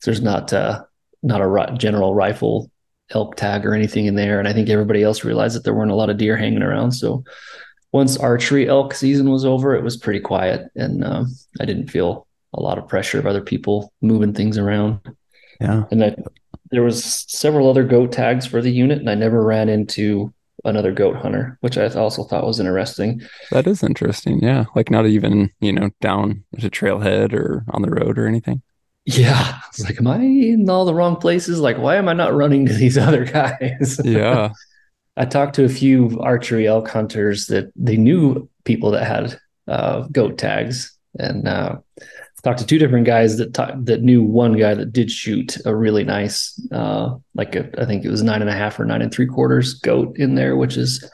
[0.00, 0.84] So there's not uh,
[1.22, 2.70] not a general rifle
[3.10, 5.90] elk tag or anything in there, and I think everybody else realized that there weren't
[5.90, 6.92] a lot of deer hanging around.
[6.92, 7.24] So
[7.92, 12.26] once archery elk season was over, it was pretty quiet, and um, I didn't feel
[12.54, 15.00] a lot of pressure of other people moving things around.
[15.60, 16.16] Yeah, and I,
[16.70, 20.32] there was several other goat tags for the unit, and I never ran into
[20.64, 23.22] another goat hunter, which I also thought was interesting.
[23.50, 24.40] That is interesting.
[24.42, 28.62] Yeah, like not even you know down to trailhead or on the road or anything.
[29.06, 31.60] Yeah, it's like, am I in all the wrong places?
[31.60, 34.00] Like, why am I not running to these other guys?
[34.02, 34.52] Yeah.
[35.16, 39.38] I talked to a few archery elk hunters that they knew people that had
[39.68, 41.76] uh, goat tags, and uh,
[42.42, 45.74] talked to two different guys that ta- that knew one guy that did shoot a
[45.74, 49.02] really nice, uh, like a, I think it was nine and a half or nine
[49.02, 51.08] and three quarters goat in there, which is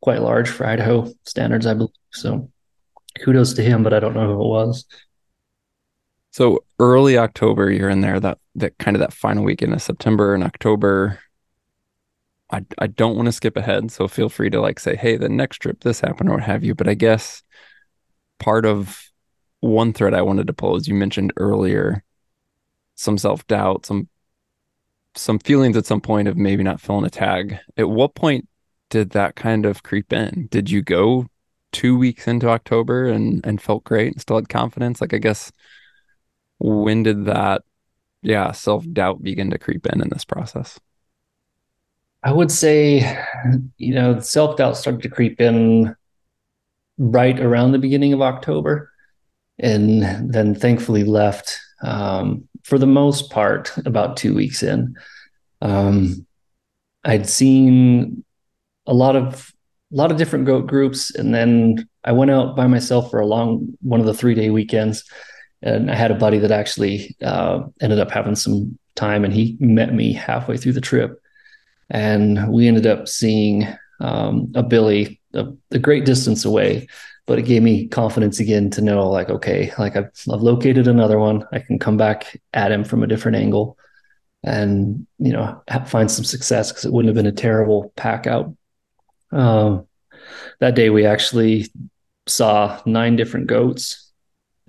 [0.00, 1.90] quite large for Idaho standards, I believe.
[2.12, 2.50] So,
[3.20, 4.86] kudos to him, but I don't know who it was.
[6.32, 8.18] So early October, you're in there.
[8.18, 11.20] That that kind of that final weekend of September and October.
[12.50, 15.28] I I don't want to skip ahead, so feel free to like say, hey, the
[15.28, 16.74] next trip this happened or what have you.
[16.74, 17.42] But I guess
[18.38, 19.10] part of
[19.60, 22.02] one thread I wanted to pull, as you mentioned earlier,
[22.96, 24.08] some self doubt, some
[25.14, 27.58] some feelings at some point of maybe not filling a tag.
[27.76, 28.48] At what point
[28.90, 30.48] did that kind of creep in?
[30.50, 31.26] Did you go
[31.72, 35.00] two weeks into October and and felt great and still had confidence?
[35.02, 35.52] Like I guess
[36.62, 37.62] when did that
[38.22, 40.78] yeah self-doubt begin to creep in in this process?
[42.22, 43.18] I would say
[43.76, 45.94] you know self-doubt started to creep in
[46.98, 48.92] right around the beginning of october
[49.58, 54.94] and then thankfully left um, for the most part about two weeks in.
[55.60, 56.26] Um,
[57.04, 58.24] i'd seen
[58.86, 59.52] a lot of
[59.92, 63.26] a lot of different goat groups and then i went out by myself for a
[63.26, 65.04] long one of the three day weekends
[65.62, 69.56] and I had a buddy that actually uh, ended up having some time, and he
[69.60, 71.20] met me halfway through the trip,
[71.90, 73.66] and we ended up seeing
[74.00, 76.88] um, a billy a, a, great distance away.
[77.26, 81.18] But it gave me confidence again to know, like, okay, like I've, I've located another
[81.18, 81.46] one.
[81.52, 83.78] I can come back at him from a different angle,
[84.42, 88.54] and you know, find some success because it wouldn't have been a terrible pack out.
[89.30, 89.86] Um,
[90.58, 91.68] that day, we actually
[92.26, 94.01] saw nine different goats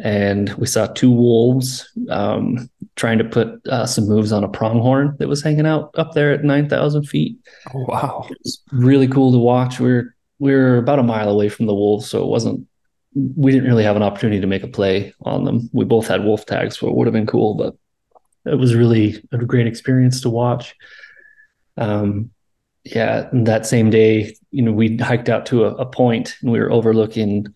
[0.03, 5.15] and we saw two wolves um, trying to put uh, some moves on a pronghorn
[5.17, 7.37] that was hanging out up there at 9,000 feet.
[7.73, 8.27] Oh, wow.
[8.29, 9.79] It was really cool to watch.
[9.79, 12.67] We are we are about a mile away from the wolves, so it wasn't,
[13.13, 15.69] we didn't really have an opportunity to make a play on them.
[15.71, 17.77] We both had wolf tags, so it would have been cool, but
[18.51, 20.75] it was really a great experience to watch.
[21.77, 22.31] Um,
[22.83, 26.59] yeah, that same day, you know, we hiked out to a, a point and we
[26.59, 27.47] were overlooking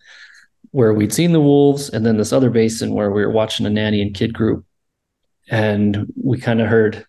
[0.70, 3.70] where we'd seen the wolves and then this other basin where we were watching a
[3.70, 4.64] nanny and kid group.
[5.50, 7.06] And we kind of heard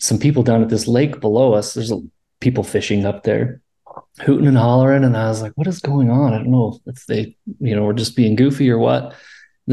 [0.00, 1.74] some people down at this lake below us.
[1.74, 1.92] There's
[2.40, 3.60] people fishing up there
[4.20, 5.04] hooting and hollering.
[5.04, 6.32] And i was like what is going on?
[6.32, 9.04] I don't know if they you know we're just being goofy or what.
[9.04, 9.12] And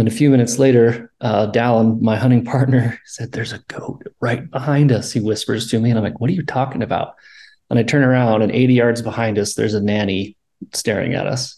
[0.06, 4.50] then a few minutes later uh, dallin my hunting partner said there's a goat right
[4.50, 5.90] behind us he whispers to me.
[5.90, 7.16] And i'm like what are you talking about?
[7.70, 10.36] And i turn around and 80 yards behind us there's a nanny
[10.74, 11.57] staring at us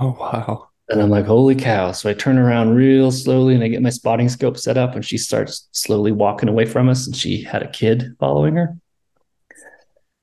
[0.00, 0.68] Oh, wow.
[0.88, 1.92] And I'm like, holy cow.
[1.92, 5.04] So I turn around real slowly and I get my spotting scope set up and
[5.04, 7.06] she starts slowly walking away from us.
[7.06, 8.76] And she had a kid following her.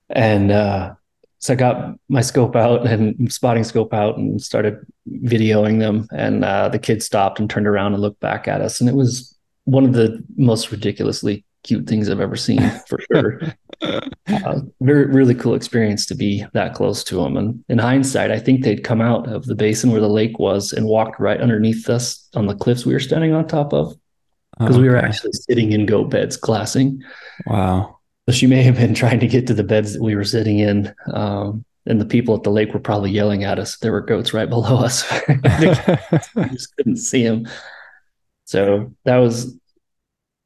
[0.09, 0.95] And uh,
[1.39, 6.07] so I got my scope out and spotting scope out and started videoing them.
[6.11, 8.79] And uh, the kid stopped and turned around and looked back at us.
[8.79, 13.41] And it was one of the most ridiculously cute things I've ever seen for sure.
[13.81, 17.37] uh, very really cool experience to be that close to them.
[17.37, 20.73] And in hindsight, I think they'd come out of the basin where the lake was
[20.73, 23.95] and walked right underneath us on the cliffs we were standing on top of
[24.57, 24.83] because okay.
[24.83, 27.03] we were actually sitting in goat beds glassing.
[27.45, 27.99] Wow.
[28.27, 30.59] So she may have been trying to get to the beds that we were sitting
[30.59, 30.93] in.
[31.13, 33.77] Um, and the people at the lake were probably yelling at us.
[33.77, 35.03] There were goats right below us.
[35.27, 37.47] we just couldn't see them.
[38.45, 39.55] So that was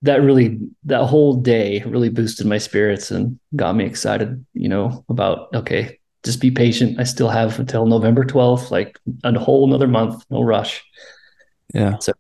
[0.01, 5.03] that really that whole day really boosted my spirits and got me excited you know
[5.09, 6.99] about okay just be patient.
[6.99, 10.83] I still have until november 12th like a whole another month no rush.
[11.73, 11.97] Yeah.
[11.99, 12.13] So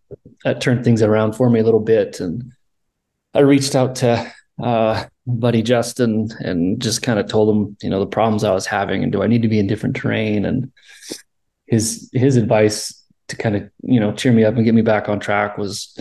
[0.43, 2.19] that turned things around for me a little bit.
[2.19, 2.51] And
[3.33, 4.31] i reached out to
[4.61, 8.65] uh buddy justin and just kind of told him you know the problems i was
[8.65, 10.43] having and do i need to be in different terrain?
[10.45, 10.71] And
[11.67, 12.95] his his advice
[13.27, 15.97] to kind of you know cheer me up and get me back on track was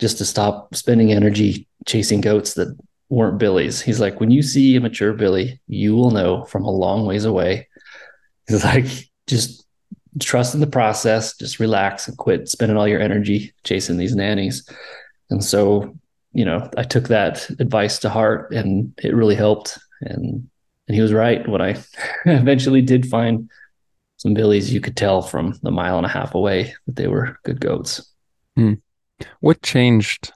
[0.00, 2.76] just to stop spending energy chasing goats that
[3.10, 3.80] weren't billies.
[3.82, 7.24] He's like, when you see a mature billy, you will know from a long ways
[7.24, 7.68] away.
[8.48, 8.86] He's like,
[9.26, 9.64] just
[10.18, 14.68] trust in the process, just relax and quit spending all your energy chasing these nannies.
[15.28, 15.96] And so,
[16.32, 19.78] you know, I took that advice to heart and it really helped.
[20.00, 20.48] And
[20.88, 21.80] and he was right when I
[22.26, 23.48] eventually did find
[24.16, 27.38] some billies you could tell from the mile and a half away that they were
[27.44, 28.12] good goats.
[28.56, 28.74] Hmm.
[29.40, 30.32] What changed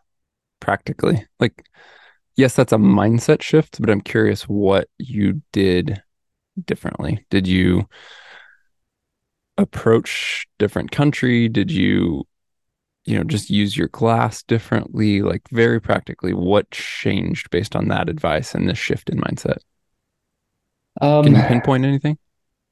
[0.61, 1.27] practically?
[1.41, 1.67] Like,
[2.37, 6.03] yes, that's a mindset shift, but I'm curious what you did
[6.65, 7.25] differently.
[7.31, 7.89] Did you
[9.59, 11.49] approach different country?
[11.49, 12.27] Did you,
[13.05, 15.23] you know, just use your glass differently?
[15.23, 19.59] Like, very practically, what changed based on that advice and this shift in mindset?
[21.01, 22.19] Um, Can you pinpoint anything?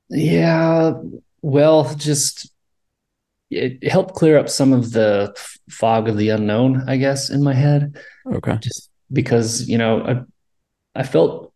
[0.08, 0.94] Yeah,
[1.40, 2.52] well, just
[3.52, 5.34] it helped clear up some of the
[5.70, 7.96] fog of the unknown, I guess, in my head.
[8.26, 8.58] Okay.
[8.60, 10.26] Just because, you know,
[10.94, 11.52] I, I felt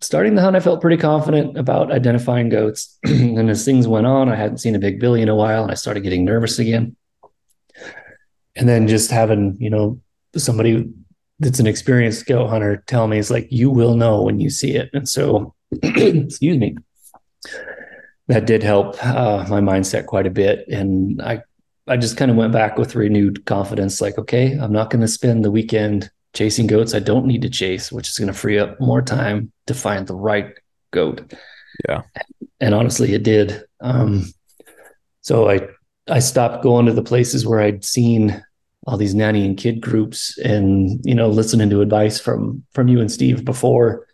[0.00, 2.98] starting the hunt, I felt pretty confident about identifying goats.
[3.04, 5.72] and as things went on, I hadn't seen a big billy in a while and
[5.72, 6.96] I started getting nervous again.
[8.56, 10.00] And then just having, you know,
[10.36, 10.90] somebody
[11.38, 14.72] that's an experienced goat hunter tell me, it's like, you will know when you see
[14.74, 14.90] it.
[14.92, 16.76] And so, excuse me,
[18.28, 20.68] that did help uh, my mindset quite a bit.
[20.68, 21.42] And I,
[21.86, 24.00] I just kind of went back with renewed confidence.
[24.00, 27.50] Like, okay, I'm not going to spend the weekend chasing goats I don't need to
[27.50, 30.54] chase, which is going to free up more time to find the right
[30.90, 31.32] goat.
[31.88, 32.02] Yeah.
[32.60, 33.64] And honestly, it did.
[33.80, 34.26] Um,
[35.22, 35.66] so I,
[36.08, 38.44] I stopped going to the places where I'd seen
[38.86, 43.00] all these nanny and kid groups and, you know, listening to advice from, from you
[43.00, 44.06] and Steve before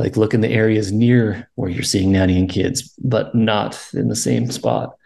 [0.00, 4.08] like look in the areas near where you're seeing nanny and kids, but not in
[4.08, 4.96] the same spot.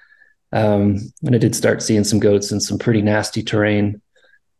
[0.52, 4.00] Um, and I did start seeing some goats in some pretty nasty terrain.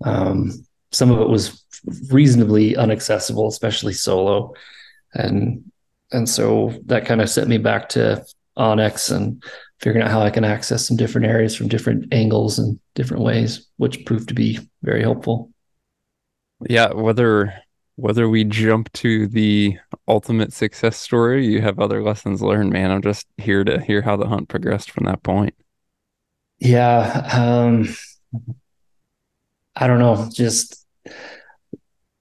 [0.05, 1.65] Um, some of it was
[2.11, 4.55] reasonably inaccessible, especially solo,
[5.15, 5.71] and
[6.11, 8.25] and so that kind of set me back to
[8.59, 9.43] onX and
[9.81, 13.69] figuring out how I can access some different areas from different angles and different ways,
[13.77, 15.53] which proved to be very helpful.
[16.69, 17.55] Yeah, whether
[17.97, 19.79] whether we jump to the
[20.09, 22.91] ultimate success story, you have other lessons learned, man.
[22.91, 25.55] I'm just here to hear how the hunt progressed from that point.
[26.59, 27.29] Yeah.
[27.33, 27.95] Um,
[29.77, 30.29] I don't know.
[30.33, 30.87] Just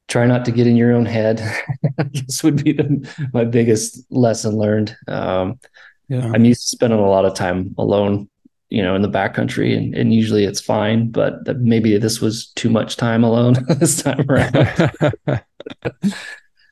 [0.08, 1.42] try not to get in your own head.
[2.12, 4.96] this would be the, my biggest lesson learned.
[5.08, 5.60] Um,
[6.08, 6.32] yeah.
[6.34, 8.30] I'm used to spending a lot of time alone
[8.74, 11.12] you know, in the backcountry, and, and usually it's fine.
[11.12, 14.56] But maybe this was too much time alone this time around.
[15.28, 15.42] yeah,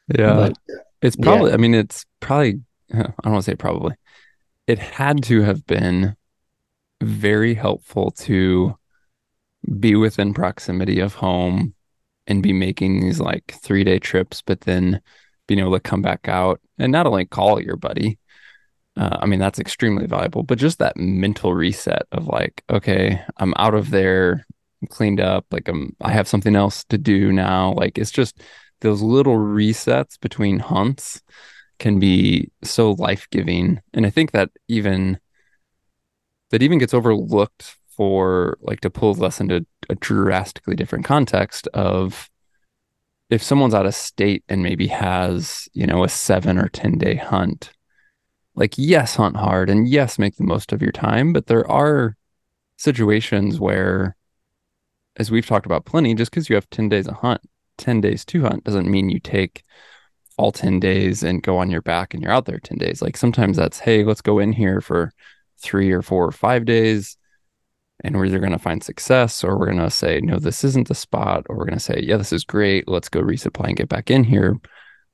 [0.10, 0.58] but,
[1.04, 1.50] it's probably.
[1.52, 1.54] Yeah.
[1.54, 2.62] I mean, it's probably.
[2.94, 3.94] I don't want to say probably.
[4.66, 6.16] It had to have been
[7.04, 8.76] very helpful to
[9.80, 11.76] be within proximity of home
[12.26, 15.02] and be making these like three day trips, but then
[15.48, 18.18] being able to come back out and not only call your buddy,
[18.98, 23.54] uh, I mean, that's extremely valuable, but just that mental reset of like, okay, I'm
[23.58, 24.46] out of there,
[24.82, 27.74] I'm cleaned up, like I'm, I have something else to do now.
[27.74, 28.42] Like it's just
[28.82, 31.22] those little resets between hunts
[31.80, 33.80] can be so life giving.
[33.94, 35.20] And I think that even,
[36.50, 42.30] that even gets overlooked for like to pull this into a drastically different context of
[43.30, 47.16] if someone's out of state and maybe has, you know, a seven or 10 day
[47.16, 47.72] hunt
[48.56, 52.16] like yes hunt hard and yes make the most of your time but there are
[52.78, 54.16] situations where
[55.18, 57.42] as we've talked about plenty just because you have 10 days of hunt
[57.78, 59.64] 10 days to hunt doesn't mean you take
[60.38, 63.02] all 10 days and go on your back and you're out there 10 days.
[63.02, 65.12] Like sometimes that's hey let's go in here for
[65.60, 67.18] three or four or five days
[68.04, 70.88] and we're either going to find success or we're going to say no this isn't
[70.88, 72.88] the spot or we're going to say yeah this is great.
[72.88, 74.56] Let's go resupply and get back in here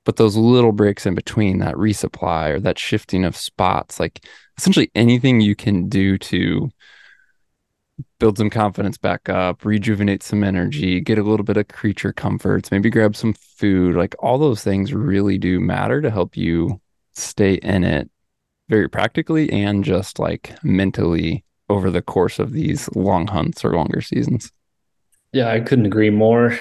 [0.08, 4.24] but those little breaks in between that resupply or that shifting of spots like
[4.56, 6.70] essentially anything you can do to
[8.18, 12.70] build some confidence back up rejuvenate some energy get a little bit of creature comforts
[12.70, 16.80] maybe grab some food like all those things really do matter to help you
[17.12, 18.10] stay in it
[18.70, 24.00] very practically and just like mentally over the course of these long hunts or longer
[24.00, 24.52] seasons
[25.32, 26.58] yeah, I couldn't agree more.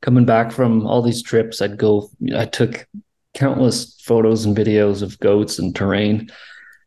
[0.00, 2.86] Coming back from all these trips, I'd go, I took
[3.34, 6.30] countless photos and videos of goats and terrain.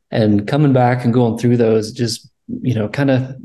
[0.10, 3.36] And coming back and going through those just, you know, kind of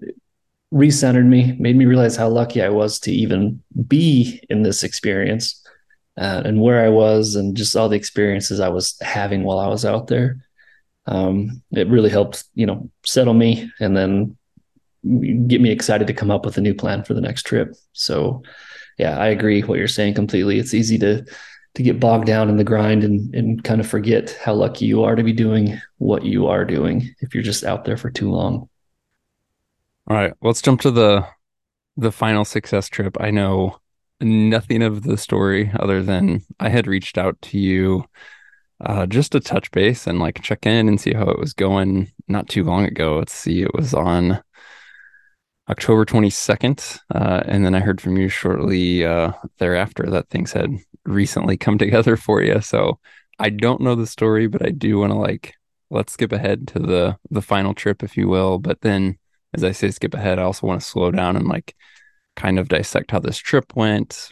[0.73, 5.63] recentered me, made me realize how lucky I was to even be in this experience
[6.17, 9.69] uh, and where I was and just all the experiences I was having while I
[9.69, 10.39] was out there.
[11.07, 14.37] Um, it really helped, you know, settle me and then
[15.49, 17.75] get me excited to come up with a new plan for the next trip.
[17.93, 18.43] So,
[18.99, 20.59] yeah, I agree what you're saying completely.
[20.59, 21.25] It's easy to
[21.75, 25.05] to get bogged down in the grind and and kind of forget how lucky you
[25.05, 28.31] are to be doing what you are doing if you're just out there for too
[28.31, 28.69] long.
[30.09, 31.27] All right, let's jump to the
[31.97, 33.17] the final success trip.
[33.21, 33.79] I know
[34.21, 38.07] nothing of the story other than I had reached out to you
[38.81, 42.13] Uh, just to touch base and like check in and see how it was going
[42.29, 43.19] not too long ago.
[43.19, 44.43] Let's see, it was on
[45.69, 47.01] October 22nd.
[47.15, 50.71] Uh, and then I heard from you shortly uh, thereafter that things had
[51.05, 52.61] recently come together for you.
[52.61, 52.99] So
[53.39, 55.55] I don't know the story, but I do want to like
[55.91, 58.59] let's skip ahead to the the final trip, if you will.
[58.59, 59.19] But then,
[59.55, 61.75] as I say, skip ahead, I also want to slow down and like
[62.37, 64.31] kind of dissect how this trip went,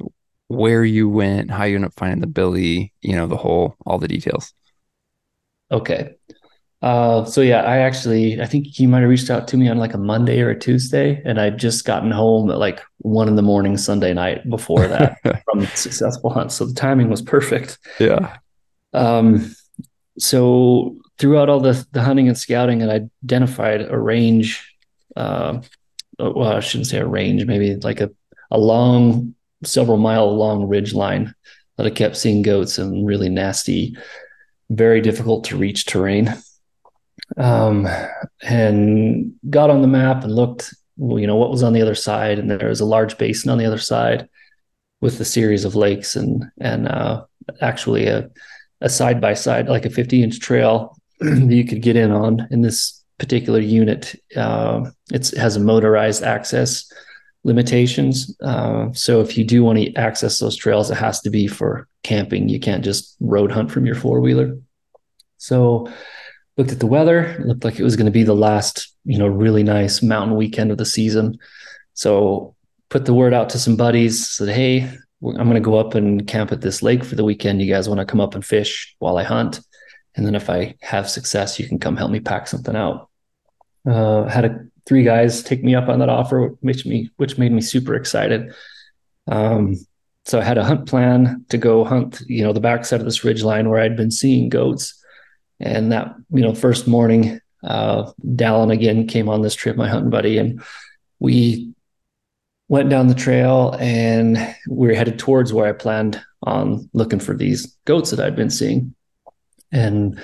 [0.48, 3.98] where you went, how you ended up finding the Billy, you know, the whole, all
[3.98, 4.52] the details.
[5.70, 6.14] Okay.
[6.84, 9.78] Uh, so yeah, I actually, I think he might have reached out to me on
[9.78, 13.36] like a Monday or a Tuesday, and I'd just gotten home at like one in
[13.36, 15.16] the morning Sunday night before that
[15.46, 16.52] from successful hunt.
[16.52, 17.78] So the timing was perfect.
[17.98, 18.36] Yeah.
[18.92, 19.56] Um,
[20.18, 24.70] so throughout all the the hunting and scouting, and I identified a range.
[25.16, 25.62] Uh,
[26.18, 28.10] well, I shouldn't say a range, maybe like a
[28.50, 31.34] a long, several mile long ridge line
[31.78, 33.96] that I kept seeing goats and really nasty,
[34.68, 36.34] very difficult to reach terrain
[37.36, 37.88] um,
[38.42, 42.38] and got on the map and looked, you know, what was on the other side,
[42.38, 44.28] and there was a large basin on the other side
[45.00, 47.24] with a series of lakes and and uh,
[47.60, 48.30] actually a
[48.80, 52.46] a side by side, like a 50 inch trail that you could get in on.
[52.50, 56.90] In this particular unit, uh, it has a motorized access
[57.44, 58.36] limitations.
[58.42, 61.88] Uh, so if you do want to access those trails, it has to be for
[62.02, 62.48] camping.
[62.48, 64.58] You can't just road hunt from your four wheeler.
[65.38, 65.90] So
[66.56, 67.24] looked at the weather.
[67.24, 70.36] It looked like it was going to be the last, you know, really nice mountain
[70.36, 71.38] weekend of the season.
[71.94, 72.54] So
[72.88, 74.28] put the word out to some buddies.
[74.28, 77.60] Said, "Hey, I'm going to go up and camp at this lake for the weekend.
[77.60, 79.60] You guys want to come up and fish while I hunt?
[80.16, 83.08] And then if I have success, you can come help me pack something out."
[83.86, 87.52] Uh, had a, three guys take me up on that offer, which me which made
[87.52, 88.54] me super excited.
[89.26, 89.76] Um,
[90.26, 93.24] so I had a hunt plan to go hunt, you know, the backside of this
[93.24, 95.03] ridge line where I'd been seeing goats
[95.60, 100.10] and that, you know, first morning, uh, Dallin again came on this trip, my hunting
[100.10, 100.62] buddy, and
[101.18, 101.72] we
[102.68, 104.36] went down the trail and
[104.68, 108.50] we were headed towards where I planned on looking for these goats that I'd been
[108.50, 108.94] seeing.
[109.72, 110.20] And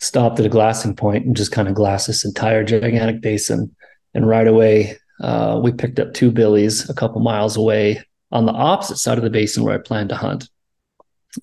[0.00, 3.74] stopped at a glassing point and just kind of glassed this entire gigantic basin.
[4.14, 8.52] And right away, uh, we picked up two billies a couple miles away on the
[8.52, 10.48] opposite side of the basin where I planned to hunt.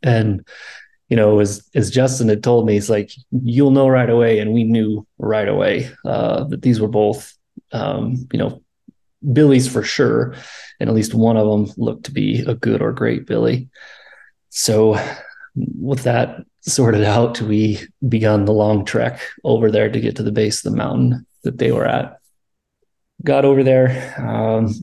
[0.03, 0.45] And
[1.09, 4.53] you know, as as Justin had told me, he's like, you'll know right away, and
[4.53, 7.33] we knew right away uh, that these were both,
[7.71, 8.63] um, you know,
[9.33, 10.35] billies for sure,
[10.79, 13.69] and at least one of them looked to be a good or great billy.
[14.49, 14.99] So,
[15.55, 20.31] with that sorted out, we began the long trek over there to get to the
[20.31, 22.17] base of the mountain that they were at.
[23.23, 24.15] Got over there.
[24.17, 24.73] Um,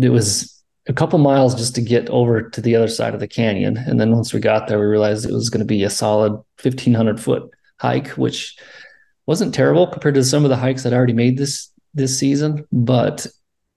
[0.00, 0.57] it was
[0.88, 3.76] a couple miles just to get over to the other side of the canyon.
[3.76, 6.32] And then once we got there, we realized it was going to be a solid
[6.62, 8.58] 1500 foot hike, which
[9.26, 13.26] wasn't terrible compared to some of the hikes I'd already made this this season, but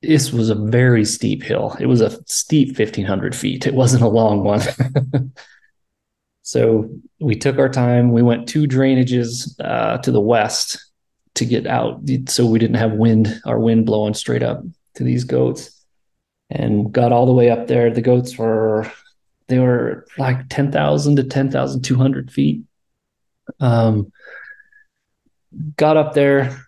[0.01, 1.75] this was a very steep hill.
[1.79, 3.67] It was a steep 1500 feet.
[3.67, 4.61] It wasn't a long one.
[6.41, 6.89] so
[7.19, 8.11] we took our time.
[8.11, 10.77] We went two drainages uh, to the west
[11.35, 14.61] to get out so we didn't have wind, our wind blowing straight up
[14.95, 15.80] to these goats
[16.51, 17.89] and got all the way up there.
[17.89, 18.91] The goats were
[19.47, 22.63] they were like ten thousand to ten thousand two hundred feet.
[23.59, 24.11] Um,
[25.77, 26.65] got up there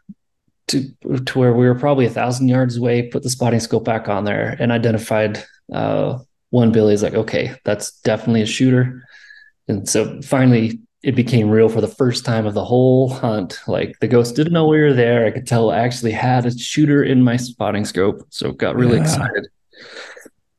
[0.68, 0.90] to
[1.26, 3.10] to where we were probably a thousand yards away.
[3.10, 6.20] Put the spotting scope back on there and identified uh,
[6.50, 6.94] one Billy.
[6.94, 9.08] Is like, okay, that's definitely a shooter.
[9.68, 13.60] And so finally, it became real for the first time of the whole hunt.
[13.68, 15.26] Like the ghost didn't know we were there.
[15.26, 18.98] I could tell I actually had a shooter in my spotting scope, so got really
[18.98, 19.04] yeah.
[19.04, 19.48] excited.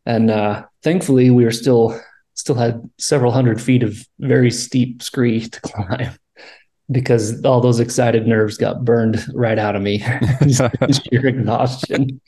[0.07, 1.99] And uh, thankfully, we were still
[2.35, 6.11] still had several hundred feet of very steep scree to climb
[6.91, 9.99] because all those excited nerves got burned right out of me.
[10.49, 12.21] sheer exhaustion.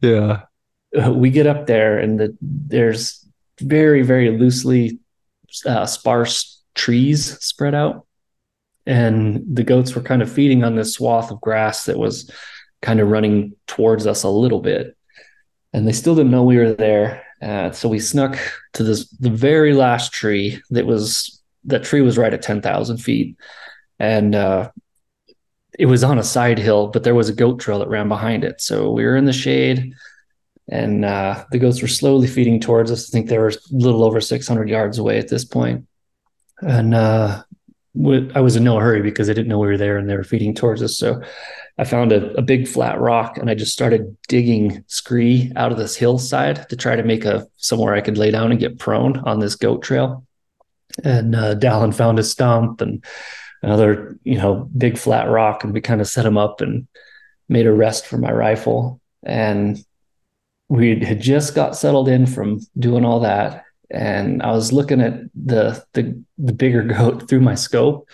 [0.00, 0.42] Yeah.
[1.10, 3.26] We get up there, and the, there's
[3.60, 4.98] very, very loosely
[5.66, 8.06] uh, sparse trees spread out.
[8.86, 12.30] And the goats were kind of feeding on this swath of grass that was
[12.80, 14.96] kind of running towards us a little bit
[15.72, 17.24] and they still didn't know we were there.
[17.40, 18.36] Uh, so we snuck
[18.72, 22.98] to this the very last tree that was that tree was right at ten thousand
[22.98, 23.36] feet,
[23.98, 24.70] and uh,
[25.78, 28.44] it was on a side hill, but there was a goat trail that ran behind
[28.44, 28.60] it.
[28.60, 29.94] So we were in the shade,
[30.68, 33.08] and uh, the goats were slowly feeding towards us.
[33.08, 35.86] I think they were a little over six hundred yards away at this point,
[36.60, 37.42] and uh,
[38.34, 40.24] I was in no hurry because I didn't know we were there and they were
[40.24, 40.96] feeding towards us.
[40.96, 41.22] So
[41.78, 45.78] I found a, a big flat rock and I just started digging scree out of
[45.78, 49.18] this hillside to try to make a somewhere I could lay down and get prone
[49.20, 50.26] on this goat trail.
[51.04, 53.04] And uh, Dallin found a stump and
[53.62, 56.88] another, you know, big flat rock, and we kind of set him up and
[57.48, 59.00] made a rest for my rifle.
[59.22, 59.78] And
[60.68, 65.20] we had just got settled in from doing all that, and I was looking at
[65.34, 68.08] the the, the bigger goat through my scope,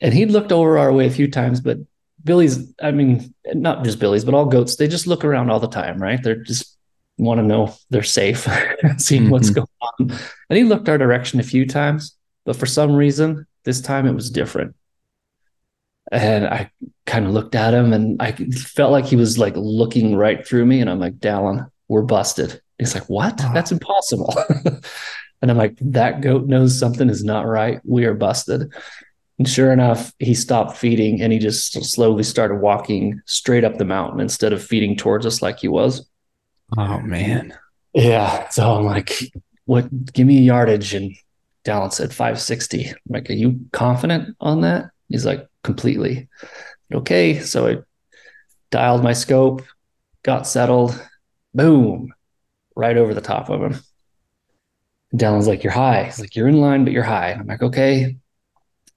[0.00, 1.78] and he'd looked over our way a few times, but
[2.26, 5.68] Billy's, I mean, not just Billy's, but all goats, they just look around all the
[5.68, 6.20] time, right?
[6.22, 6.76] They're just
[7.18, 8.46] want to know they're safe,
[8.98, 9.30] seeing mm-hmm.
[9.30, 10.10] what's going on.
[10.50, 14.14] And he looked our direction a few times, but for some reason, this time it
[14.14, 14.74] was different.
[16.10, 16.70] And I
[17.06, 20.66] kind of looked at him and I felt like he was like looking right through
[20.66, 20.80] me.
[20.80, 22.60] And I'm like, Dallin, we're busted.
[22.78, 23.40] He's like, what?
[23.42, 23.50] Oh.
[23.54, 24.34] That's impossible.
[25.42, 27.80] and I'm like, that goat knows something is not right.
[27.84, 28.72] We are busted.
[29.38, 33.84] And sure enough, he stopped feeding and he just slowly started walking straight up the
[33.84, 36.08] mountain instead of feeding towards us like he was.
[36.76, 37.56] Oh man.
[37.92, 38.48] Yeah.
[38.48, 39.12] So I'm like,
[39.66, 40.94] what give me a yardage?
[40.94, 41.14] And
[41.64, 42.88] Dallin said 560.
[42.88, 44.90] I'm like, are you confident on that?
[45.08, 46.28] He's like, completely.
[46.92, 47.40] Okay.
[47.40, 47.76] So I
[48.70, 49.62] dialed my scope,
[50.22, 51.00] got settled,
[51.54, 52.12] boom,
[52.74, 53.80] right over the top of him.
[55.14, 56.04] Dallin's like, You're high.
[56.04, 57.32] He's like, You're in line, but you're high.
[57.32, 58.16] I'm like, okay.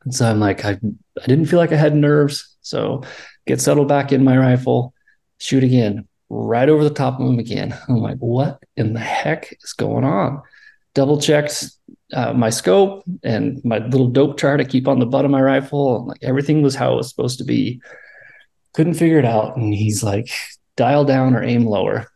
[0.04, 2.56] And so I'm like, I, I didn't feel like I had nerves.
[2.62, 3.04] So
[3.47, 4.93] get settled back in my rifle,
[5.39, 7.78] shoot again, right over the top of him again.
[7.89, 10.41] I'm like, what in the heck is going on?
[10.95, 11.66] Double checked
[12.14, 15.41] uh, my scope and my little dope chart I keep on the butt of my
[15.41, 16.06] rifle.
[16.08, 17.82] Like everything was how it was supposed to be.
[18.74, 19.58] Couldn't figure it out.
[19.58, 20.30] And he's like,
[20.76, 22.08] dial down or aim lower.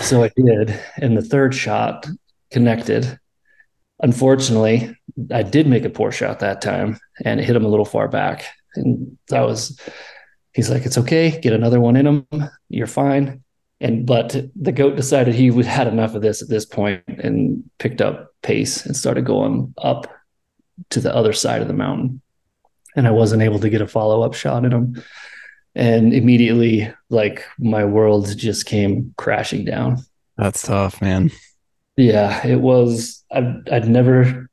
[0.00, 0.78] So I did.
[0.98, 2.06] And the third shot
[2.50, 3.18] connected
[4.00, 4.96] unfortunately,
[5.32, 8.08] I did make a poor shot that time and it hit him a little far
[8.08, 8.46] back.
[8.74, 9.80] And that was,
[10.52, 12.26] he's like, it's okay, get another one in him,
[12.68, 13.42] you're fine.
[13.80, 18.00] And but the goat decided he had enough of this at this point and picked
[18.00, 20.12] up pace and started going up
[20.90, 22.20] to the other side of the mountain.
[22.96, 25.00] And I wasn't able to get a follow up shot at him.
[25.74, 29.98] And immediately, like my world just came crashing down.
[30.36, 31.30] That's tough, man.
[31.96, 33.24] Yeah, it was.
[33.30, 34.47] I'd, I'd never,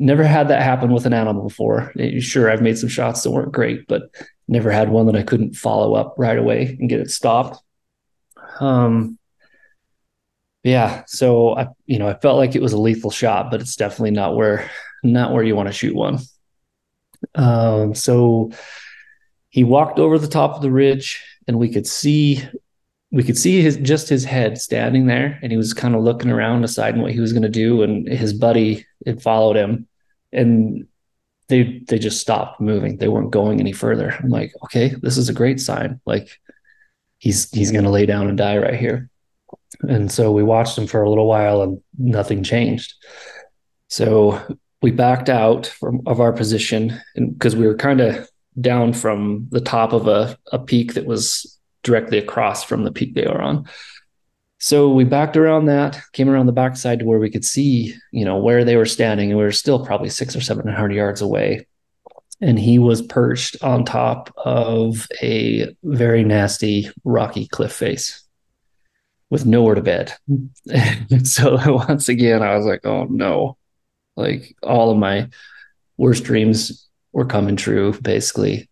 [0.00, 1.92] never had that happen with an animal before.
[2.18, 4.10] Sure, I've made some shots that weren't great, but
[4.48, 7.62] never had one that I couldn't follow up right away and get it stopped.
[8.58, 9.18] Um,
[10.64, 13.76] yeah, so I, you know, I felt like it was a lethal shot, but it's
[13.76, 14.68] definitely not where,
[15.04, 16.18] not where you want to shoot one.
[17.34, 18.50] Um, so
[19.50, 22.42] he walked over the top of the ridge, and we could see
[23.12, 26.30] we could see his just his head standing there and he was kind of looking
[26.30, 29.86] around deciding what he was going to do and his buddy had followed him
[30.32, 30.86] and
[31.48, 32.96] they they just stopped moving.
[32.96, 34.10] They weren't going any further.
[34.10, 36.00] I'm like okay this is a great sign.
[36.06, 36.38] Like
[37.18, 39.10] he's he's going to lay down and die right here.
[39.82, 42.94] And so we watched him for a little while and nothing changed.
[43.88, 44.40] So
[44.82, 48.28] we backed out from of our position because we were kind of
[48.60, 53.14] down from the top of a, a peak that was directly across from the peak
[53.14, 53.68] they were on.
[54.58, 58.26] So we backed around that, came around the backside to where we could see, you
[58.26, 61.22] know, where they were standing, and we were still probably six or seven hundred yards
[61.22, 61.66] away.
[62.42, 68.22] And he was perched on top of a very nasty rocky cliff face
[69.30, 70.12] with nowhere to bed.
[71.24, 71.56] so
[71.88, 73.56] once again, I was like, oh no.
[74.16, 75.30] Like all of my
[75.96, 78.68] worst dreams were coming true, basically.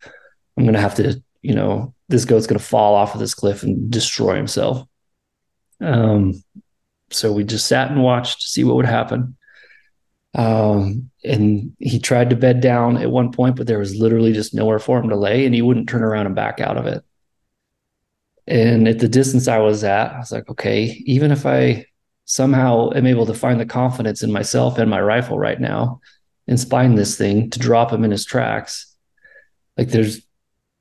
[0.56, 3.62] I'm gonna have to, you know, this goat's going to fall off of this cliff
[3.62, 4.86] and destroy himself.
[5.80, 6.42] Um,
[7.10, 9.36] so we just sat and watched to see what would happen.
[10.34, 14.54] Um, and he tried to bed down at one point, but there was literally just
[14.54, 17.02] nowhere for him to lay, and he wouldn't turn around and back out of it.
[18.46, 21.86] And at the distance I was at, I was like, okay, even if I
[22.24, 26.00] somehow am able to find the confidence in myself and my rifle right now
[26.46, 28.94] and spine this thing to drop him in his tracks,
[29.76, 30.22] like there's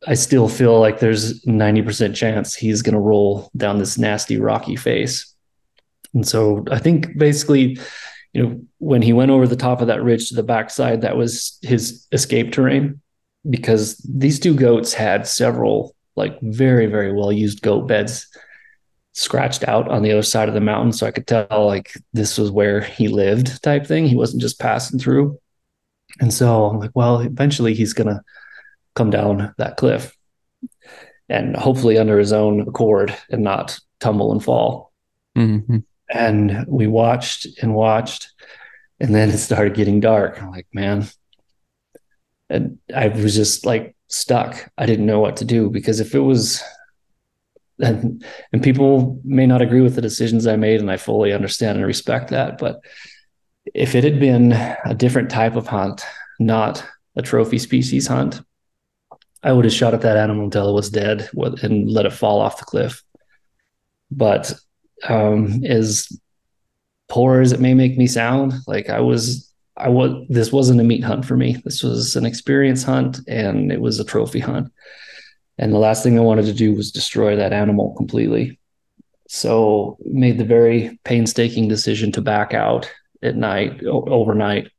[0.06, 4.76] I still feel like there's 90% chance he's going to roll down this nasty rocky
[4.76, 5.34] face.
[6.14, 7.80] And so I think basically,
[8.34, 11.18] you know, when he went over the top of that ridge to the backside, that
[11.18, 13.02] was his escape terrain
[13.50, 18.28] because these two goats had several like very, very well used goat beds
[19.14, 20.92] scratched out on the other side of the mountain.
[20.92, 24.06] So I could tell like this was where he lived type thing.
[24.06, 25.40] He wasn't just passing through.
[26.20, 28.22] And so I'm like, well, eventually he's going to
[28.98, 30.18] come down that cliff
[31.30, 34.92] and hopefully under his own accord and not tumble and fall.
[35.38, 35.78] Mm-hmm.
[36.10, 38.30] And we watched and watched,
[39.00, 40.42] and then it started getting dark.
[40.42, 41.06] I'm like, man,
[42.50, 44.72] and I was just like stuck.
[44.78, 46.64] I didn't know what to do because if it was,
[47.80, 51.78] and and people may not agree with the decisions I made, and I fully understand
[51.78, 52.80] and respect that, but
[53.74, 56.04] if it had been a different type of hunt,
[56.40, 56.84] not
[57.18, 58.42] a trophy species hunt,
[59.44, 62.40] I would have shot at that animal until it was dead and let it fall
[62.40, 63.04] off the cliff.
[64.10, 64.54] But
[65.08, 66.08] um, as
[67.08, 70.84] poor as it may make me sound, like I was, I was, this wasn't a
[70.84, 71.62] meat hunt for me.
[71.64, 74.72] This was an experience hunt and it was a trophy hunt.
[75.58, 78.60] And the last thing I wanted to do was destroy that animal completely.
[79.28, 82.90] So made the very painstaking decision to back out
[83.22, 84.72] at night, overnight.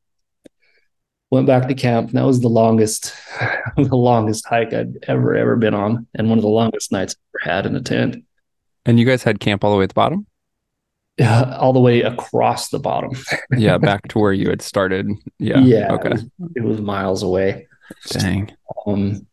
[1.30, 2.12] Went back to camp.
[2.12, 3.14] That was the longest,
[3.76, 7.38] the longest hike I'd ever, ever been on, and one of the longest nights I
[7.46, 8.24] ever had in a tent.
[8.86, 10.26] And you guys had camp all the way at the bottom?
[11.20, 13.12] Uh, all the way across the bottom.
[13.56, 15.06] yeah, back to where you had started.
[15.38, 15.58] Yeah.
[15.58, 15.92] Yeah.
[15.92, 16.08] Okay.
[16.08, 16.24] It was,
[16.56, 17.66] it was miles away.
[18.08, 18.50] Dang.
[18.86, 19.26] Um,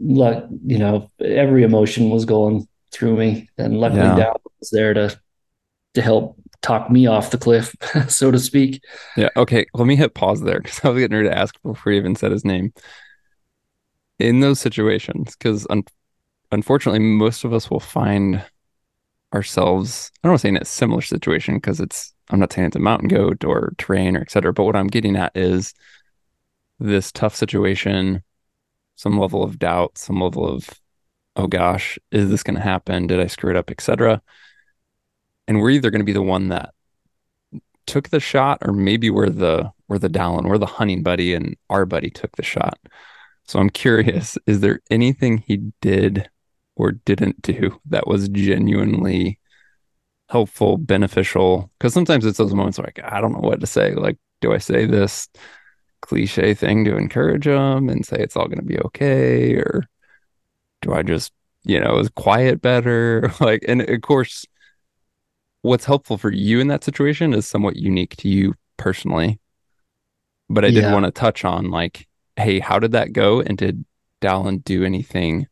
[0.00, 4.16] like you know, every emotion was going through me, and luckily, yeah.
[4.16, 5.18] Dal was there to
[5.94, 7.74] to help talk me off the cliff,
[8.08, 8.82] so to speak.
[9.16, 9.28] Yeah.
[9.36, 9.66] Okay.
[9.74, 12.16] Let me hit pause there because I was getting ready to ask before he even
[12.16, 12.72] said his name.
[14.18, 15.84] In those situations, because un-
[16.52, 18.44] unfortunately, most of us will find
[19.34, 20.10] ourselves.
[20.22, 22.14] I don't want to say in a similar situation because it's.
[22.30, 24.52] I'm not saying it's a mountain goat or terrain or etc.
[24.52, 25.74] But what I'm getting at is
[26.78, 28.22] this tough situation,
[28.94, 30.70] some level of doubt, some level of,
[31.36, 33.06] oh gosh, is this going to happen?
[33.06, 34.22] Did I screw it up, etc
[35.48, 36.72] and we're either going to be the one that
[37.86, 41.56] took the shot or maybe we're the we're the Dallin, we're the hunting buddy and
[41.68, 42.78] our buddy took the shot.
[43.44, 46.30] So I'm curious, is there anything he did
[46.76, 49.38] or didn't do that was genuinely
[50.28, 51.70] helpful, beneficial?
[51.78, 53.94] Because sometimes it's those moments like, I don't know what to say.
[53.94, 55.28] Like, do I say this
[56.00, 59.56] cliche thing to encourage them and say it's all going to be okay?
[59.56, 59.84] Or
[60.80, 61.32] do I just,
[61.64, 63.32] you know, is quiet better?
[63.40, 64.46] Like, and of course,
[65.62, 69.40] what's helpful for you in that situation is somewhat unique to you personally.
[70.48, 70.82] But I yeah.
[70.82, 72.06] did want to touch on like,
[72.36, 73.40] hey, how did that go?
[73.40, 73.84] And did
[74.20, 75.46] Dallin do anything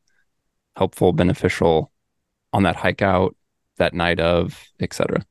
[0.77, 1.91] helpful, beneficial
[2.53, 3.37] on that hike out,
[3.79, 5.25] that night of, etc.?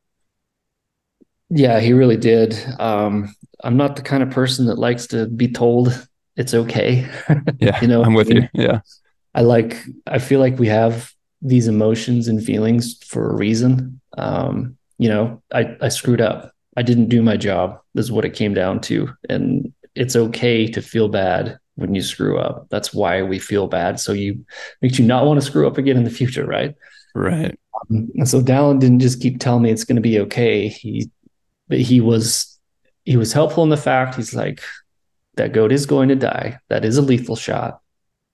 [1.49, 2.55] Yeah, he really did.
[2.80, 7.07] Um, I'm not the kind of person that likes to be told it's okay.
[7.59, 8.63] yeah, you know, I'm with I mean, you.
[8.63, 8.82] Yeah,
[9.34, 9.77] I like.
[10.07, 11.11] I feel like we have
[11.41, 14.01] these emotions and feelings for a reason.
[14.17, 16.51] Um, you know, I, I screwed up.
[16.75, 19.09] I didn't do my job, This is what it came down to.
[19.29, 22.67] And it's okay to feel bad when you screw up.
[22.69, 23.99] That's why we feel bad.
[23.99, 24.45] So you
[24.81, 26.75] makes you not want to screw up again in the future, right?
[27.15, 27.57] Right.
[27.81, 30.67] Um, and so Dallin didn't just keep telling me it's going to be okay.
[30.67, 31.09] He,
[31.67, 32.59] but he was,
[33.03, 34.61] he was helpful in the fact he's like,
[35.35, 36.59] that goat is going to die.
[36.69, 37.79] That is a lethal shot.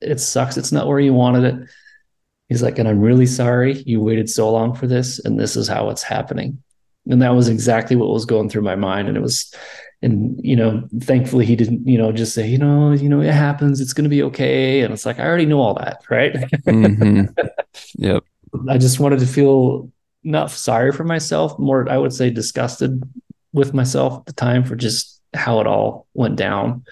[0.02, 0.58] It sucks.
[0.58, 1.70] It's not where you wanted it.
[2.50, 5.68] He's like, and I'm really sorry you waited so long for this, and this is
[5.68, 6.62] how it's happening.
[7.10, 9.08] And that was exactly what was going through my mind.
[9.08, 9.54] And it was,
[10.02, 13.34] and you know, thankfully he didn't, you know, just say, you know, you know, it
[13.34, 14.82] happens, it's gonna be okay.
[14.82, 16.34] And it's like, I already know all that, right?
[16.34, 17.26] Mm-hmm.
[17.98, 18.24] Yep.
[18.70, 19.92] I just wanted to feel
[20.24, 23.04] not sorry for myself, more I would say disgusted
[23.54, 26.84] with myself at the time for just how it all went down.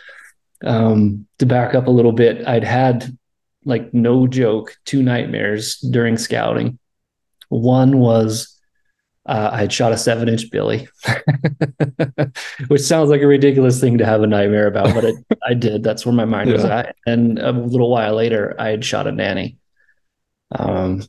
[0.64, 3.18] Um, to back up a little bit, I'd had
[3.66, 6.80] like no joke, two nightmares during scouting.
[7.49, 8.53] One was
[9.26, 10.88] uh, I had shot a seven inch Billy,
[12.68, 15.16] which sounds like a ridiculous thing to have a nightmare about, but it,
[15.47, 15.84] I did.
[15.84, 16.55] That's where my mind yeah.
[16.55, 16.95] was at.
[17.05, 19.57] And a little while later, I had shot a nanny.
[20.51, 21.03] Um,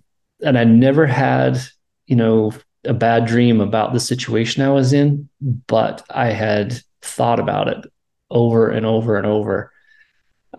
[0.45, 1.59] and I never had,
[2.07, 2.53] you know,
[2.85, 7.85] a bad dream about the situation I was in, but I had thought about it
[8.31, 9.73] over and over and over.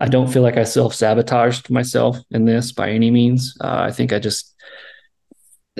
[0.00, 3.56] I don't feel like I self sabotaged myself in this by any means.
[3.60, 4.54] Uh, I think I just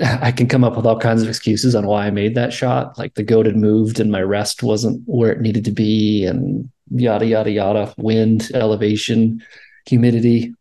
[0.01, 2.97] I can come up with all kinds of excuses on why I made that shot.
[2.97, 6.69] Like the goat had moved and my rest wasn't where it needed to be, and
[6.91, 7.93] yada yada yada.
[7.97, 9.43] Wind, elevation,
[9.85, 10.53] humidity.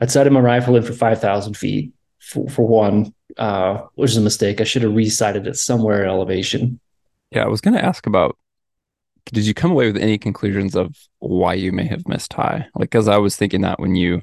[0.00, 4.16] I'd sighted my rifle in for five thousand feet for, for one, uh, which is
[4.16, 4.60] a mistake.
[4.60, 6.80] I should have resighted it somewhere at elevation.
[7.30, 8.36] Yeah, I was going to ask about
[9.26, 12.66] did you come away with any conclusions of why you may have missed high?
[12.74, 14.22] Like, because I was thinking that when you,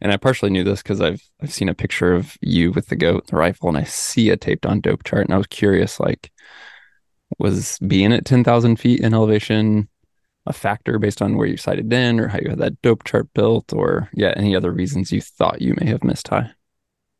[0.00, 2.96] and I partially knew this because I've I've seen a picture of you with the
[2.96, 5.46] goat, and the rifle, and I see it taped on dope chart, and I was
[5.48, 6.30] curious, like,
[7.38, 9.88] was being at ten thousand feet in elevation
[10.46, 13.28] a factor based on where you sighted in, or how you had that dope chart
[13.34, 16.50] built, or yeah, any other reasons you thought you may have missed high?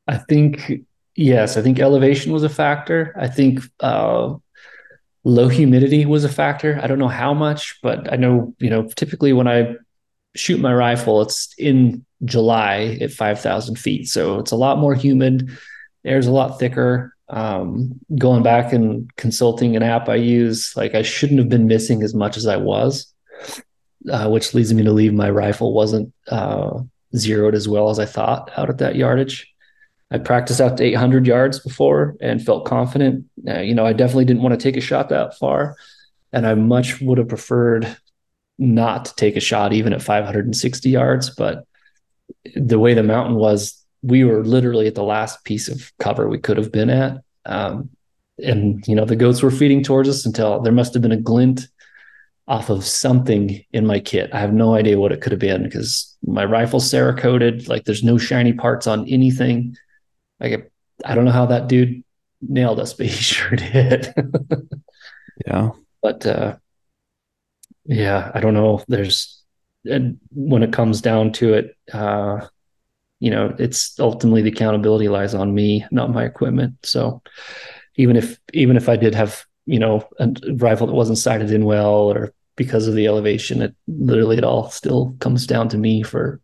[0.06, 0.72] I think
[1.14, 3.14] yes, I think elevation was a factor.
[3.18, 4.36] I think uh,
[5.24, 6.78] low humidity was a factor.
[6.82, 9.74] I don't know how much, but I know, you know, typically when I
[10.36, 14.08] shoot my rifle, it's in July at 5,000 feet.
[14.08, 15.50] So it's a lot more humid.
[16.04, 17.14] Air's a lot thicker.
[17.28, 22.02] Um, going back and consulting an app I use, like I shouldn't have been missing
[22.02, 23.12] as much as I was,
[24.10, 26.80] uh, which leads me to believe my rifle wasn't uh,
[27.14, 29.52] zeroed as well as I thought out at that yardage.
[30.10, 33.26] I practiced out to 800 yards before and felt confident.
[33.46, 35.76] Uh, you know, I definitely didn't want to take a shot that far,
[36.32, 37.96] and I much would have preferred
[38.58, 41.30] not to take a shot even at 560 yards.
[41.30, 41.66] But
[42.54, 46.38] the way the mountain was, we were literally at the last piece of cover we
[46.38, 47.22] could have been at.
[47.44, 47.90] Um,
[48.38, 51.16] and you know, the goats were feeding towards us until there must have been a
[51.16, 51.68] glint
[52.46, 54.30] off of something in my kit.
[54.32, 57.68] I have no idea what it could have been because my rifle's Cerakoted.
[57.68, 59.76] Like there's no shiny parts on anything.
[60.40, 60.70] Like
[61.04, 62.04] I don't know how that dude
[62.40, 64.12] nailed us, but he sure did.
[65.46, 65.70] yeah.
[66.02, 66.56] But uh
[67.84, 68.82] yeah, I don't know.
[68.88, 69.42] There's
[69.84, 72.46] and when it comes down to it, uh,
[73.20, 76.74] you know, it's ultimately the accountability lies on me, not my equipment.
[76.84, 77.22] So
[77.96, 81.64] even if even if I did have, you know, a rifle that wasn't sighted in
[81.64, 86.02] well or because of the elevation, it literally it all still comes down to me
[86.02, 86.40] for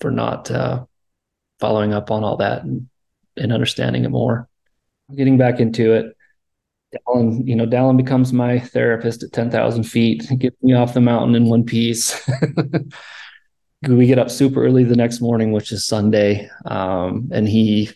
[0.00, 0.84] for not uh
[1.60, 2.88] following up on all that and
[3.36, 4.48] and understanding it more.
[5.14, 6.16] Getting back into it,
[6.94, 11.34] Dallin, you know, Dallin becomes my therapist at 10,000 feet, gets me off the mountain
[11.34, 12.28] in one piece.
[13.88, 16.48] we get up super early the next morning, which is Sunday.
[16.64, 17.90] Um, and he,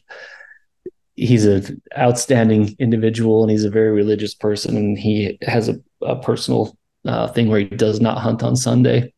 [1.16, 4.76] he's an outstanding individual and he's a very religious person.
[4.76, 9.12] And he has a, a personal uh, thing where he does not hunt on Sunday.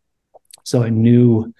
[0.64, 1.52] So I knew,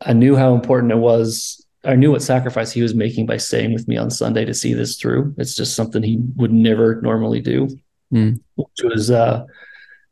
[0.00, 3.72] I knew how important it was I knew what sacrifice he was making by staying
[3.72, 5.34] with me on Sunday to see this through.
[5.38, 7.68] It's just something he would never normally do,
[8.12, 8.40] mm.
[8.56, 9.44] which was uh,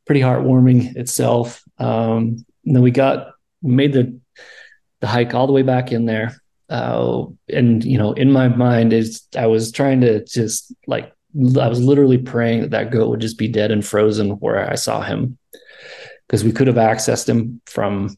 [0.05, 1.65] pretty heartwarming itself.
[1.79, 4.19] Um, and then we got we made the
[5.01, 8.93] the hike all the way back in there, uh, and you know, in my mind
[8.93, 11.13] is I was trying to just like
[11.61, 14.77] I was literally praying that that goat would just be dead and frozen where I
[14.77, 15.37] saw him,
[16.27, 18.17] because we could have accessed him from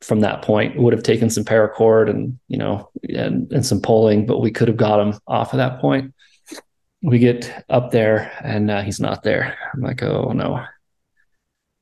[0.00, 0.76] from that point.
[0.76, 4.68] Would have taken some paracord and you know and and some pulling, but we could
[4.68, 6.14] have got him off of that point.
[7.02, 9.56] We get up there and uh, he's not there.
[9.72, 10.64] I'm like, oh no.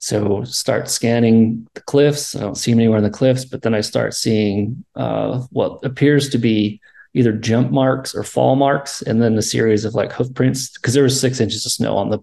[0.00, 2.36] So start scanning the cliffs.
[2.36, 5.84] I don't see him anywhere in the cliffs, but then I start seeing uh, what
[5.84, 6.80] appears to be
[7.14, 10.94] either jump marks or fall marks, and then a series of like hoof prints because
[10.94, 12.20] there was six inches of snow on the.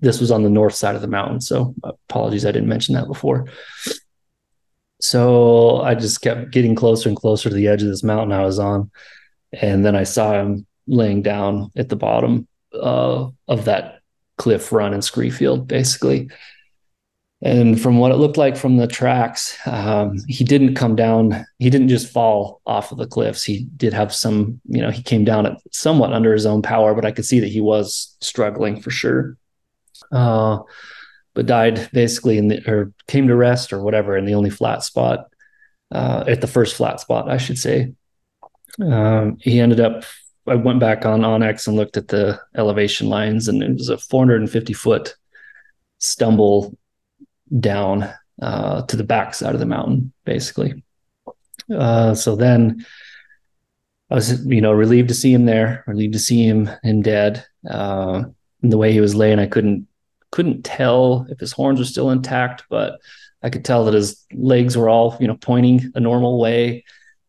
[0.00, 3.06] This was on the north side of the mountain, so apologies I didn't mention that
[3.06, 3.46] before.
[5.00, 8.44] So I just kept getting closer and closer to the edge of this mountain I
[8.44, 8.90] was on.
[9.52, 14.00] And then I saw him laying down at the bottom uh, of that
[14.38, 16.30] cliff run in Screefield, basically.
[17.42, 21.44] And from what it looked like from the tracks, um, he didn't come down.
[21.58, 23.44] He didn't just fall off of the cliffs.
[23.44, 26.94] He did have some, you know, he came down at somewhat under his own power,
[26.94, 29.36] but I could see that he was struggling for sure.
[30.10, 30.60] Uh,
[31.36, 34.82] but died basically in the or came to rest or whatever in the only flat
[34.82, 35.30] spot
[35.92, 37.92] uh, at the first flat spot, I should say.
[38.82, 40.04] Um, he ended up.
[40.48, 43.98] I went back on onX and looked at the elevation lines, and it was a
[43.98, 45.14] 450 foot
[45.98, 46.76] stumble
[47.60, 48.08] down
[48.40, 50.84] uh, to the back side of the mountain, basically.
[51.70, 52.86] Uh, so then
[54.10, 57.44] I was, you know, relieved to see him there, relieved to see him him dead.
[57.68, 58.24] Uh,
[58.62, 59.86] the way he was laying, I couldn't
[60.30, 62.98] couldn't tell if his horns were still intact, but
[63.42, 66.84] I could tell that his legs were all, you know, pointing a normal way.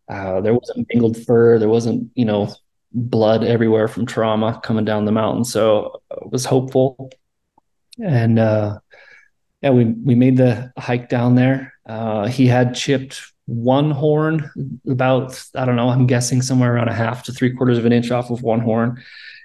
[0.10, 1.60] Uh, there wasn't mangled fur.
[1.60, 2.54] There wasn't, you know,
[2.94, 5.44] blood everywhere from trauma coming down the mountain.
[5.44, 7.12] So I was hopeful.
[8.04, 8.80] And uh,
[9.62, 11.74] yeah, we we made the hike down there.
[11.86, 14.52] Uh, he had chipped one horn,
[14.88, 15.90] about I don't know.
[15.90, 18.60] I'm guessing somewhere around a half to three quarters of an inch off of one
[18.60, 19.02] horn,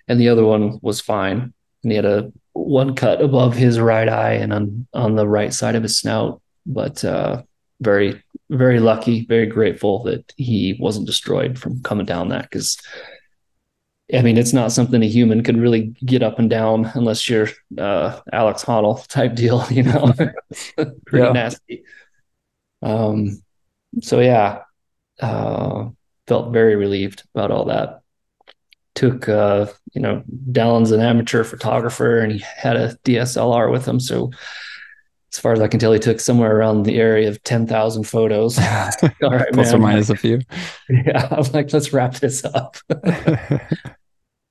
[0.09, 1.55] and the other one was fine.
[1.83, 5.53] And he had a one cut above his right eye and on on the right
[5.53, 6.41] side of his snout.
[6.67, 7.43] But uh,
[7.81, 12.81] very very lucky, very grateful that he wasn't destroyed from coming down that because.
[14.15, 17.49] I mean, it's not something a human could really get up and down unless you're
[17.79, 20.13] uh, Alex Honnold type deal, you know,
[20.77, 21.33] pretty yeah.
[21.33, 21.85] nasty.
[22.83, 23.43] Um,
[24.03, 24.65] so yeah,
[25.21, 25.89] uh,
[26.27, 28.02] felt very relieved about all that
[28.95, 34.01] took uh, you know Dallin's an amateur photographer and he had a DSLR with him.
[34.01, 34.31] So
[35.33, 38.59] as far as I can tell he took somewhere around the area of 10,000 photos.
[39.23, 39.75] All right plus man.
[39.75, 40.41] or minus a few.
[40.91, 42.77] Yeah I'm like let's wrap this up.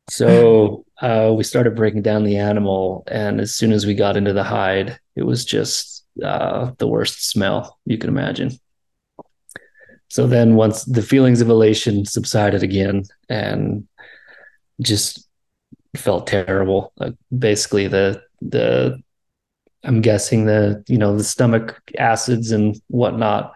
[0.09, 4.33] So uh, we started breaking down the animal and as soon as we got into
[4.33, 8.51] the hide it was just uh, the worst smell you can imagine.
[10.09, 13.87] So then once the feelings of elation subsided again and
[14.81, 15.27] just
[15.95, 16.93] felt terrible.
[16.97, 19.01] Like basically the the
[19.83, 23.53] I'm guessing the you know the stomach acids and whatnot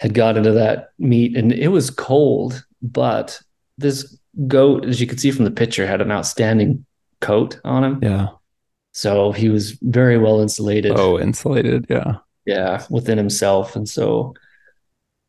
[0.00, 3.40] had got into that meat and it was cold, but
[3.78, 6.84] this goat, as you can see from the picture, had an outstanding
[7.20, 7.98] coat on him.
[8.02, 8.28] Yeah.
[8.92, 10.92] So he was very well insulated.
[10.96, 11.86] Oh, insulated.
[11.88, 12.16] Yeah.
[12.44, 13.76] Yeah, within himself.
[13.76, 14.34] And so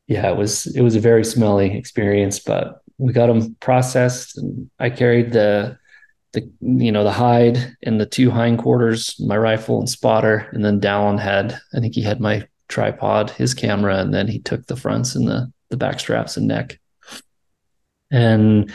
[0.08, 4.70] yeah, it was it was a very smelly experience, but we got them processed and
[4.80, 5.78] I carried the
[6.34, 10.82] the you know the hide and the two hindquarters, my rifle and spotter, and then
[10.82, 14.76] Dallin had I think he had my tripod, his camera, and then he took the
[14.76, 16.80] fronts and the the back straps and neck.
[18.12, 18.72] And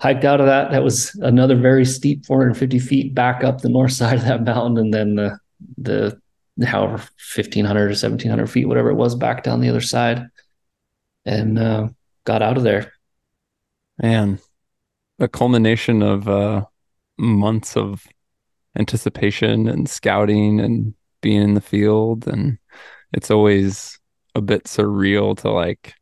[0.00, 0.70] hiked out of that.
[0.70, 4.78] That was another very steep 450 feet back up the north side of that mountain,
[4.78, 5.38] and then the
[5.78, 6.20] the
[6.66, 10.26] however 1500 or 1700 feet, whatever it was, back down the other side,
[11.26, 11.88] and uh,
[12.24, 12.92] got out of there.
[14.02, 14.38] Man,
[15.18, 16.66] a culmination of uh,
[17.18, 18.06] months of
[18.78, 22.58] anticipation and scouting and being in the field, and
[23.12, 23.98] it's always
[24.34, 25.94] a bit surreal to like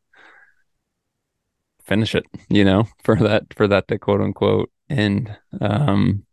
[1.84, 5.36] finish it, you know, for that for that to quote unquote end.
[5.60, 6.24] Um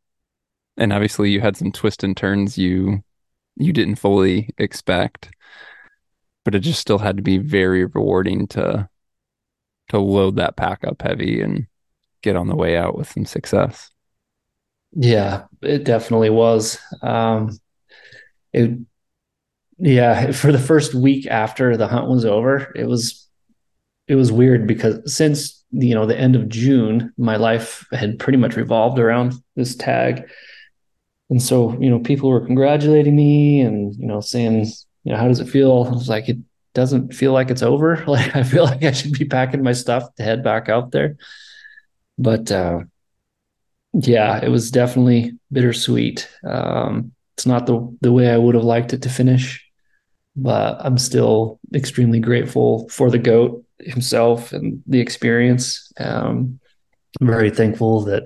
[0.78, 3.04] and obviously you had some twists and turns you
[3.58, 5.32] you didn't fully expect.
[6.46, 8.90] But it just still had to be very rewarding to
[9.92, 11.68] to load that pack up heavy and
[12.22, 13.90] get on the way out with some success.
[14.94, 16.78] Yeah, it definitely was.
[17.02, 17.58] Um
[18.54, 18.78] it
[19.78, 23.28] yeah, for the first week after the hunt was over, it was
[24.08, 28.38] it was weird because since you know the end of June, my life had pretty
[28.38, 30.30] much revolved around this tag,
[31.30, 34.66] and so you know people were congratulating me and you know saying
[35.04, 35.86] you know how does it feel?
[35.88, 36.38] I was like it
[36.74, 38.04] doesn't feel like it's over.
[38.08, 41.18] Like I feel like I should be packing my stuff to head back out there,
[42.18, 42.82] but uh,
[43.94, 46.30] yeah, it was definitely bittersweet.
[46.48, 49.66] Um, it's not the the way I would have liked it to finish,
[50.36, 55.92] but I'm still extremely grateful for the goat himself and the experience.
[56.00, 56.60] Um,
[57.20, 58.24] I'm very thankful that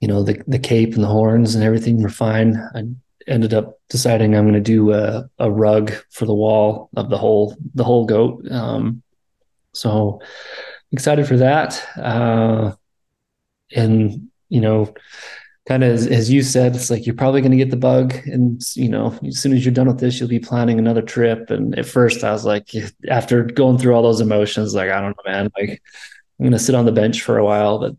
[0.00, 2.56] you know the the cape and the horns and everything were fine.
[2.74, 2.84] I
[3.26, 7.18] ended up deciding I'm going to do a, a rug for the wall of the
[7.18, 8.50] whole the whole goat.
[8.50, 9.02] Um,
[9.72, 10.20] so
[10.92, 11.82] excited for that.
[11.96, 12.72] Uh,
[13.74, 14.94] and you know,
[15.66, 18.14] kind of as, as, you said, it's like you're probably going to get the bug,
[18.26, 21.50] and you know, as soon as you're done with this, you'll be planning another trip.
[21.50, 22.70] And at first, I was like,
[23.08, 25.82] after going through all those emotions, like I don't know, man, like
[26.38, 27.78] I'm going to sit on the bench for a while.
[27.78, 27.96] But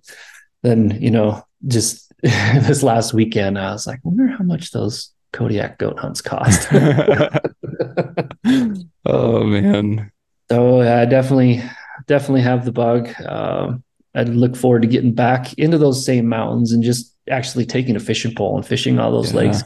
[0.61, 5.11] then, you know, just this last weekend, I was like, I wonder how much those
[5.35, 6.69] Kodiak goat hunts cost.
[9.05, 10.11] oh man.
[10.49, 11.61] So I definitely,
[12.07, 13.09] definitely have the bug.
[13.21, 13.83] Um,
[14.15, 17.99] I'd look forward to getting back into those same mountains and just actually taking a
[17.99, 19.39] fishing pole and fishing all those yeah.
[19.39, 19.63] lakes.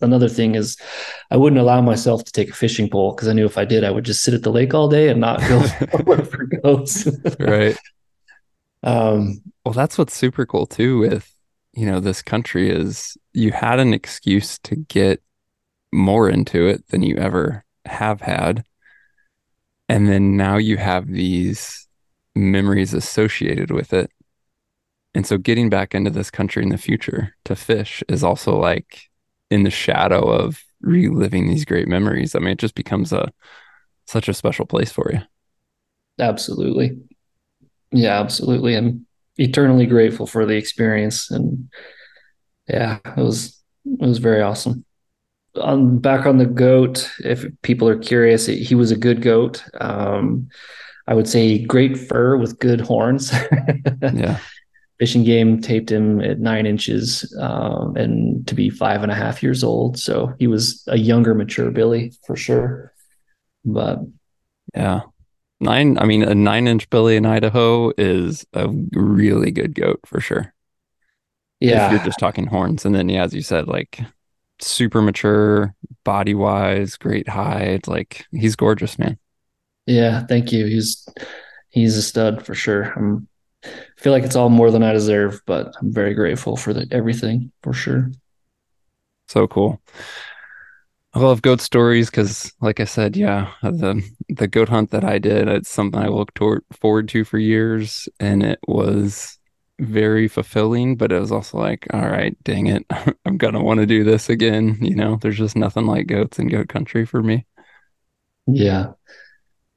[0.00, 0.76] Another thing is
[1.30, 3.84] I wouldn't allow myself to take a fishing pole because I knew if I did,
[3.84, 5.58] I would just sit at the lake all day and not go
[6.04, 7.06] look for goats.
[7.38, 7.78] right.
[8.82, 11.31] Um, well, that's what's super cool too with
[11.72, 15.22] you know this country is you had an excuse to get
[15.92, 18.64] more into it than you ever have had,
[19.88, 21.88] and then now you have these
[22.34, 24.10] memories associated with it.
[25.14, 29.10] And so getting back into this country in the future to fish is also like
[29.50, 32.34] in the shadow of reliving these great memories.
[32.34, 33.30] I mean, it just becomes a
[34.06, 35.20] such a special place for you.
[36.18, 36.98] Absolutely.
[37.90, 38.76] Yeah, absolutely.
[38.76, 39.06] I'm
[39.36, 41.70] eternally grateful for the experience and
[42.68, 44.84] yeah, it was it was very awesome.
[45.56, 49.62] On back on the goat, if people are curious, he was a good goat.
[49.80, 50.48] Um,
[51.06, 53.32] I would say great fur with good horns.
[54.02, 54.38] yeah.
[54.98, 59.16] Fish and Game taped him at nine inches um, and to be five and a
[59.16, 59.98] half years old.
[59.98, 62.92] So he was a younger, mature Billy for sure.
[63.64, 63.98] But
[64.74, 65.00] yeah,
[65.62, 70.20] nine, I mean, a nine inch Billy in Idaho is a really good goat for
[70.20, 70.52] sure.
[71.60, 71.86] Yeah.
[71.86, 72.84] If you're just talking horns.
[72.84, 74.00] And then, yeah, as you said, like
[74.60, 77.86] super mature, body wise, great hide.
[77.86, 79.18] Like he's gorgeous, man.
[79.86, 80.66] Yeah, thank you.
[80.66, 81.08] He's
[81.70, 82.92] he's a stud for sure.
[82.96, 83.28] I'm
[83.64, 86.86] I feel like it's all more than I deserve, but I'm very grateful for the,
[86.90, 88.10] everything for sure.
[89.28, 89.80] So cool.
[91.14, 95.18] I love goat stories because, like I said, yeah, the the goat hunt that I
[95.18, 99.38] did, it's something I looked toward, forward to for years, and it was
[99.78, 100.96] very fulfilling.
[100.96, 102.86] But it was also like, all right, dang it,
[103.26, 104.78] I'm gonna want to do this again.
[104.80, 107.44] You know, there's just nothing like goats in goat country for me.
[108.46, 108.92] Yeah,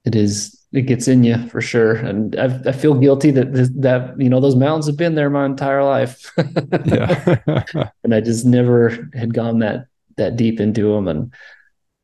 [0.05, 1.95] it is it gets in you for sure.
[1.95, 5.45] And I, I feel guilty that that you know those mountains have been there my
[5.45, 6.31] entire life.
[6.85, 7.39] yeah,
[8.05, 9.87] and I just never had gone that
[10.17, 11.07] that deep into them.
[11.07, 11.33] And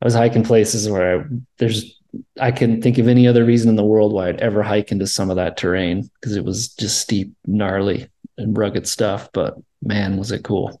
[0.00, 1.24] I was hiking places where I,
[1.58, 1.98] there's
[2.40, 5.06] I can think of any other reason in the world why I'd ever hike into
[5.06, 9.30] some of that terrain because it was just steep, gnarly, and rugged stuff.
[9.32, 10.80] But man, was it cool!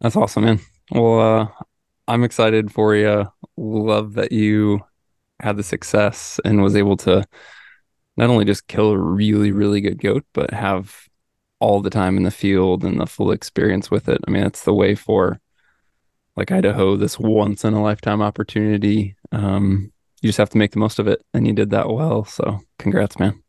[0.00, 0.60] That's awesome, man.
[0.90, 1.64] Well, uh,
[2.06, 3.26] I'm excited for you.
[3.56, 4.80] Love that you
[5.40, 7.26] had the success and was able to
[8.16, 11.08] not only just kill a really, really good goat, but have
[11.60, 14.20] all the time in the field and the full experience with it.
[14.26, 15.40] I mean, it's the way for
[16.36, 19.16] like Idaho, this once in a lifetime opportunity.
[19.32, 22.24] Um, you just have to make the most of it, and you did that well.
[22.24, 23.42] So, congrats, man.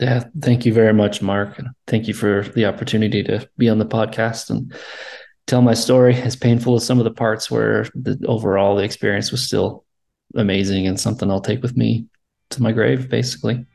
[0.00, 1.60] Yeah, thank you very much, Mark.
[1.86, 4.72] Thank you for the opportunity to be on the podcast and
[5.46, 6.14] tell my story.
[6.14, 9.84] As painful as some of the parts were, the overall the experience was still
[10.36, 12.06] amazing and something I'll take with me
[12.50, 13.66] to my grave, basically.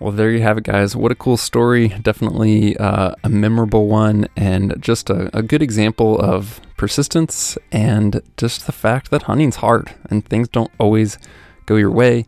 [0.00, 0.94] Well, there you have it, guys.
[0.94, 1.88] What a cool story.
[1.88, 8.66] Definitely uh, a memorable one, and just a, a, good example of persistence and just
[8.66, 11.18] the fact that hunting's hard and things don't always
[11.66, 12.26] go your way,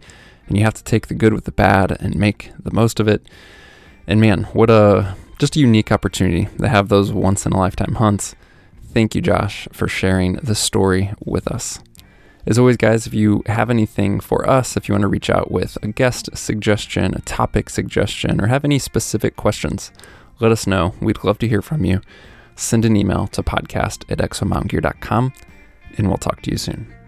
[0.48, 3.06] and you have to take the good with the bad and make the most of
[3.06, 3.24] it.
[4.04, 7.94] And man, what a just a unique opportunity to have those once in a lifetime
[7.94, 8.34] hunts.
[8.92, 11.78] Thank you, Josh, for sharing the story with us.
[12.46, 15.50] As always, guys, if you have anything for us, if you want to reach out
[15.50, 19.92] with a guest suggestion, a topic suggestion, or have any specific questions,
[20.40, 20.94] let us know.
[21.00, 22.00] We'd love to hear from you.
[22.56, 25.32] Send an email to podcast at exomountaingear.com,
[25.98, 26.99] and we'll talk to you soon.